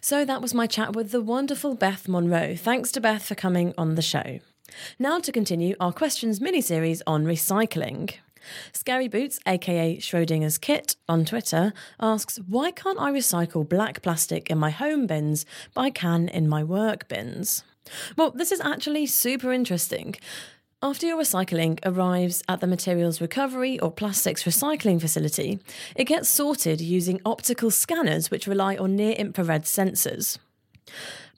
So 0.00 0.24
that 0.24 0.40
was 0.40 0.54
my 0.54 0.68
chat 0.68 0.94
with 0.94 1.10
the 1.10 1.20
wonderful 1.20 1.74
Beth 1.74 2.06
Monroe. 2.06 2.54
Thanks 2.54 2.92
to 2.92 3.00
Beth 3.00 3.24
for 3.24 3.34
coming 3.34 3.74
on 3.76 3.96
the 3.96 4.02
show. 4.02 4.38
Now 4.98 5.18
to 5.20 5.32
continue 5.32 5.74
our 5.80 5.92
questions 5.92 6.40
mini 6.40 6.60
series 6.60 7.02
on 7.06 7.24
recycling. 7.24 8.14
Scary 8.72 9.08
Boots, 9.08 9.38
aka 9.46 9.96
Schrodinger's 9.98 10.58
Kit, 10.58 10.96
on 11.08 11.24
Twitter 11.24 11.72
asks, 12.00 12.38
Why 12.48 12.70
can't 12.70 13.00
I 13.00 13.12
recycle 13.12 13.68
black 13.68 14.02
plastic 14.02 14.50
in 14.50 14.58
my 14.58 14.70
home 14.70 15.06
bins, 15.06 15.46
but 15.74 15.82
I 15.82 15.90
can 15.90 16.28
in 16.28 16.48
my 16.48 16.64
work 16.64 17.08
bins? 17.08 17.64
Well, 18.16 18.30
this 18.30 18.52
is 18.52 18.60
actually 18.60 19.06
super 19.06 19.52
interesting. 19.52 20.16
After 20.84 21.06
your 21.06 21.18
recycling 21.18 21.78
arrives 21.84 22.42
at 22.48 22.60
the 22.60 22.66
materials 22.66 23.20
recovery 23.20 23.78
or 23.78 23.92
plastics 23.92 24.42
recycling 24.42 25.00
facility, 25.00 25.60
it 25.94 26.04
gets 26.04 26.28
sorted 26.28 26.80
using 26.80 27.20
optical 27.24 27.70
scanners 27.70 28.30
which 28.30 28.48
rely 28.48 28.76
on 28.76 28.96
near 28.96 29.12
infrared 29.12 29.62
sensors. 29.62 30.38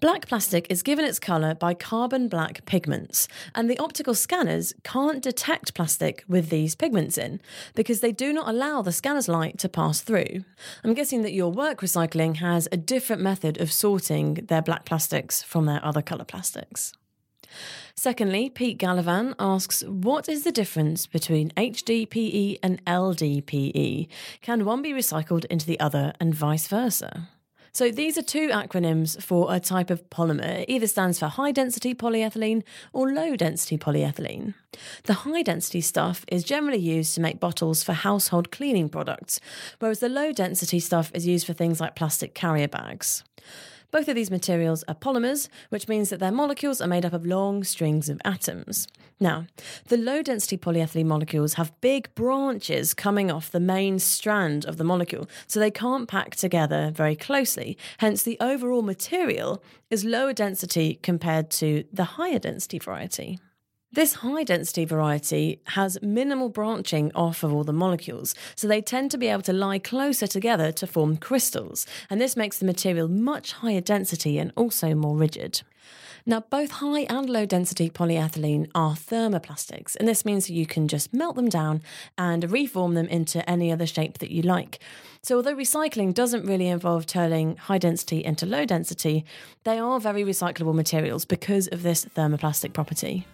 Black 0.01 0.27
plastic 0.27 0.67
is 0.69 0.83
given 0.83 1.05
its 1.05 1.19
colour 1.19 1.55
by 1.55 1.73
carbon 1.73 2.29
black 2.29 2.65
pigments, 2.67 3.29
and 3.55 3.71
the 3.71 3.79
optical 3.79 4.15
scanners 4.15 4.75
can't 4.83 5.23
detect 5.23 5.73
plastic 5.75 6.25
with 6.29 6.51
these 6.51 6.75
pigments 6.75 7.17
in 7.17 7.41
because 7.75 8.01
they 8.01 8.13
do 8.13 8.33
not 8.33 8.49
allow 8.49 8.83
the 8.83 8.93
scanner's 8.93 9.29
light 9.29 9.59
to 9.59 9.69
pass 9.69 10.01
through. 10.01 10.45
I'm 10.83 10.95
guessing 10.95 11.23
that 11.23 11.33
your 11.33 11.51
work 11.51 11.81
recycling 11.81 12.37
has 12.37 12.69
a 12.71 12.77
different 12.77 13.23
method 13.23 13.61
of 13.61 13.73
sorting 13.73 14.35
their 14.35 14.63
black 14.63 14.85
plastics 14.85 15.43
from 15.43 15.67
their 15.67 15.83
other 15.85 16.03
colour 16.03 16.25
plastics. 16.25 16.93
Secondly, 17.95 18.51
Pete 18.51 18.79
Gallivan 18.79 19.35
asks, 19.39 19.83
What 19.85 20.29
is 20.29 20.43
the 20.43 20.53
difference 20.53 21.07
between 21.07 21.51
HDPE 21.51 22.59
and 22.63 22.85
LDPE? 22.85 24.09
Can 24.43 24.65
one 24.65 24.83
be 24.83 24.93
recycled 24.93 25.45
into 25.47 25.67
the 25.67 25.79
other 25.79 26.13
and 26.19 26.35
vice 26.35 26.67
versa? 26.67 27.29
So 27.75 27.91
these 27.91 28.17
are 28.17 28.23
two 28.23 28.51
acronyms 28.51 29.21
for 29.21 29.53
a 29.53 29.59
type 29.59 29.91
of 29.91 30.09
polymer. 30.09 30.61
It 30.61 30.71
either 30.71 30.87
stands 30.87 31.19
for 31.19 31.27
high 31.27 31.51
density 31.51 31.93
polyethylene 31.93 32.63
or 32.93 33.13
low 33.13 33.35
density 33.35 33.77
polyethylene. 33.77 34.55
The 35.03 35.15
high 35.15 35.43
density 35.43 35.81
stuff 35.81 36.25
is 36.29 36.45
generally 36.45 36.79
used 36.79 37.17
to 37.17 37.21
make 37.21 37.41
bottles 37.41 37.83
for 37.83 37.93
household 37.93 38.53
cleaning 38.53 38.89
products, 38.89 39.41
whereas 39.81 39.99
the 39.99 40.09
low 40.09 40.31
density 40.31 40.79
stuff 40.79 41.11
is 41.15 41.27
used 41.27 41.49
for 41.49 41.53
things 41.53 41.81
like 41.81 41.97
plastic 41.97 42.33
carrier 42.33 42.69
bags. 42.69 43.25
Both 43.95 44.09
of 44.09 44.17
these 44.17 44.29
materials 44.29 44.83
are 44.89 44.95
polymers, 44.97 45.49
which 45.69 45.87
means 45.87 46.11
that 46.11 46.19
their 46.19 46.33
molecules 46.33 46.81
are 46.81 46.89
made 46.89 47.07
up 47.07 47.13
of 47.13 47.25
long 47.25 47.63
strings 47.63 48.09
of 48.09 48.21
atoms. 48.25 48.89
Now, 49.21 49.47
the 49.87 49.97
low 49.97 50.21
density 50.21 50.59
polyethylene 50.59 51.07
molecules 51.07 51.55
have 51.55 51.81
big 51.81 52.13
branches 52.17 52.93
coming 52.93 53.31
off 53.31 53.53
the 53.53 53.61
main 53.61 54.01
strand 54.01 54.65
of 54.65 54.79
the 54.79 54.83
molecule, 54.83 55.29
so 55.47 55.61
they 55.61 55.71
can't 55.71 56.09
pack 56.09 56.35
together 56.35 56.91
very 56.93 57.15
closely. 57.15 57.79
Hence, 57.99 58.25
the 58.25 58.37
overall 58.41 58.83
material 58.83 59.63
is 59.91 60.05
lower 60.05 60.33
density 60.33 60.99
compared 61.01 61.49
to 61.51 61.85
the 61.93 62.03
higher 62.19 62.41
density 62.41 62.81
variety. 62.81 63.39
This 63.95 64.15
high 64.15 64.43
density 64.43 64.85
variety 64.85 65.61
has 65.67 66.03
minimal 66.03 66.49
branching 66.49 67.13
off 67.15 67.45
of 67.45 67.53
all 67.53 67.63
the 67.63 67.73
molecules, 67.73 68.35
so 68.57 68.67
they 68.67 68.83
tend 68.83 69.13
to 69.13 69.19
be 69.19 69.29
able 69.29 69.43
to 69.43 69.53
lie 69.53 69.79
closer 69.79 70.27
together 70.27 70.73
to 70.73 70.87
form 70.89 71.17
crystals, 71.17 71.87
and 72.11 72.21
this 72.21 72.37
makes 72.37 72.59
the 72.59 72.65
material 72.65 73.07
much 73.07 73.53
higher 73.53 73.81
density 73.81 74.37
and 74.37 74.51
also 74.57 74.97
more 74.97 75.17
rigid. 75.17 75.63
Now, 76.27 76.41
both 76.41 76.73
high 76.73 77.03
and 77.03 77.31
low 77.31 77.47
density 77.47 77.89
polyethylene 77.89 78.69
are 78.75 78.97
thermoplastics, 78.97 79.95
and 79.95 80.09
this 80.09 80.25
means 80.25 80.49
that 80.49 80.55
you 80.55 80.67
can 80.67 80.89
just 80.89 81.15
melt 81.15 81.37
them 81.37 81.49
down 81.49 81.81
and 82.19 82.51
reform 82.51 82.95
them 82.95 83.07
into 83.07 83.49
any 83.49 83.71
other 83.71 83.87
shape 83.87 84.19
that 84.19 84.33
you 84.33 84.43
like. 84.43 84.81
So, 85.23 85.37
although 85.37 85.55
recycling 85.55 86.13
doesn't 86.13 86.45
really 86.45 86.67
involve 86.67 87.07
turning 87.07 87.59
high 87.59 87.79
density 87.79 88.25
into 88.25 88.45
low 88.45 88.65
density, 88.65 89.25
they 89.63 89.79
are 89.79 90.01
very 90.01 90.25
recyclable 90.25 90.75
materials 90.75 91.25
because 91.25 91.69
of 91.69 91.85
this 91.85 92.07
thermoplastic 92.07 92.73
property. 92.73 93.25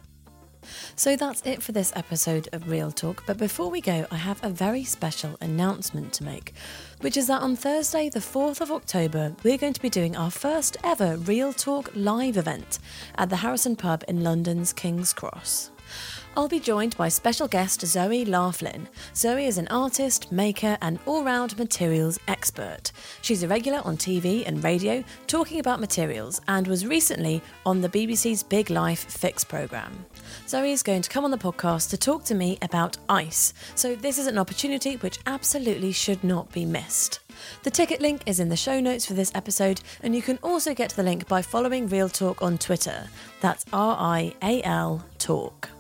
So 0.97 1.17
that's 1.17 1.43
it 1.47 1.63
for 1.63 1.73
this 1.73 1.93
episode 1.97 2.49
of 2.53 2.69
Real 2.69 2.91
Talk. 2.91 3.25
But 3.27 3.39
before 3.39 3.71
we 3.71 3.81
go, 3.81 4.07
I 4.11 4.17
have 4.17 4.43
a 4.43 4.51
very 4.51 4.85
special 4.85 5.37
announcement 5.41 6.13
to 6.15 6.25
make, 6.25 6.53
which 7.01 7.17
is 7.17 7.27
that 7.29 7.43
on 7.43 7.57
Thursday, 7.57 8.09
the 8.09 8.21
4th 8.21 8.61
of 8.61 8.71
October, 8.71 9.35
we're 9.43 9.59
going 9.59 9.73
to 9.73 9.83
be 9.83 9.91
doing 9.91 10.17
our 10.17 10.31
first 10.31 10.77
ever 10.85 11.17
Real 11.17 11.53
Talk 11.53 11.91
live 11.95 12.37
event 12.37 12.79
at 13.17 13.31
the 13.31 13.37
Harrison 13.37 13.77
Pub 13.77 14.05
in 14.09 14.23
London's 14.23 14.73
King's 14.73 15.13
Cross. 15.13 15.71
I'll 16.37 16.47
be 16.47 16.61
joined 16.61 16.97
by 16.97 17.09
special 17.09 17.49
guest 17.49 17.85
Zoe 17.85 18.25
Laughlin. 18.25 18.89
Zoe 19.17 19.47
is 19.47 19.59
an 19.59 19.67
artist, 19.67 20.31
maker, 20.31 20.79
and 20.81 21.01
all 21.05 21.25
round 21.25 21.59
materials 21.59 22.21
expert. 22.29 22.93
She's 23.21 23.43
a 23.43 23.49
regular 23.49 23.81
on 23.85 23.97
TV 23.97 24.47
and 24.47 24.63
radio 24.63 25.03
talking 25.27 25.59
about 25.59 25.81
materials 25.81 26.41
and 26.47 26.69
was 26.69 26.87
recently 26.87 27.43
on 27.67 27.81
the 27.81 27.89
BBC's 27.89 28.45
Big 28.45 28.71
Life 28.71 29.11
Fix 29.11 29.43
programme. 29.43 30.07
Zoe 30.47 30.71
is 30.71 30.85
going 30.85 31.03
to 31.03 31.11
come 31.11 31.25
on 31.25 31.33
the 31.33 31.37
podcast 31.37 31.91
to 31.91 31.97
talk 31.97 32.23
to 32.27 32.35
me 32.37 32.59
about 32.63 32.97
ice, 33.09 33.53
so 33.75 33.97
this 33.97 34.17
is 34.17 34.29
an 34.29 34.39
opportunity 34.39 34.95
which 34.97 35.19
absolutely 35.27 35.91
should 35.91 36.23
not 36.23 36.51
be 36.53 36.65
missed. 36.65 37.19
The 37.65 37.73
ticket 37.73 38.01
link 38.01 38.23
is 38.27 38.39
in 38.39 38.49
the 38.49 38.57
show 38.57 38.79
notes 38.79 39.05
for 39.05 39.15
this 39.15 39.33
episode, 39.35 39.81
and 40.03 40.15
you 40.15 40.23
can 40.23 40.39
also 40.45 40.75
get 40.75 40.91
to 40.91 40.97
the 40.97 41.03
link 41.03 41.27
by 41.27 41.43
following 41.43 41.89
Real 41.89 42.09
Talk 42.09 42.41
on 42.41 42.57
Twitter. 42.57 43.09
That's 43.41 43.67
R 43.73 43.97
I 43.99 44.33
A 44.43 44.63
L 44.63 45.05
Talk. 45.19 45.71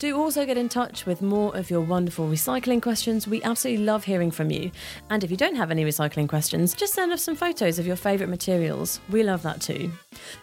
Do 0.00 0.16
also 0.16 0.46
get 0.46 0.56
in 0.56 0.70
touch 0.70 1.04
with 1.04 1.20
more 1.20 1.54
of 1.54 1.68
your 1.68 1.82
wonderful 1.82 2.26
recycling 2.26 2.80
questions. 2.80 3.28
We 3.28 3.42
absolutely 3.42 3.84
love 3.84 4.04
hearing 4.04 4.30
from 4.30 4.50
you. 4.50 4.70
And 5.10 5.22
if 5.22 5.30
you 5.30 5.36
don't 5.36 5.56
have 5.56 5.70
any 5.70 5.84
recycling 5.84 6.26
questions, 6.26 6.72
just 6.72 6.94
send 6.94 7.12
us 7.12 7.22
some 7.22 7.36
photos 7.36 7.78
of 7.78 7.86
your 7.86 7.96
favourite 7.96 8.30
materials. 8.30 8.98
We 9.10 9.22
love 9.22 9.42
that 9.42 9.60
too. 9.60 9.92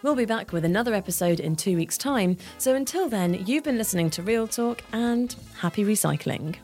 We'll 0.03 0.13
be 0.13 0.25
back 0.25 0.51
with 0.53 0.63
another 0.63 0.93
episode 0.93 1.39
in 1.39 1.55
two 1.55 1.75
weeks' 1.75 1.97
time. 1.97 2.37
So 2.59 2.75
until 2.75 3.09
then, 3.09 3.45
you've 3.47 3.63
been 3.63 3.79
listening 3.79 4.11
to 4.11 4.21
Real 4.21 4.45
Talk 4.45 4.83
and 4.93 5.35
happy 5.57 5.83
recycling. 5.83 6.57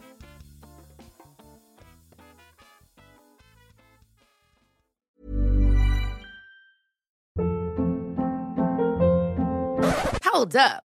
Hold 10.24 10.56
up. 10.56 10.84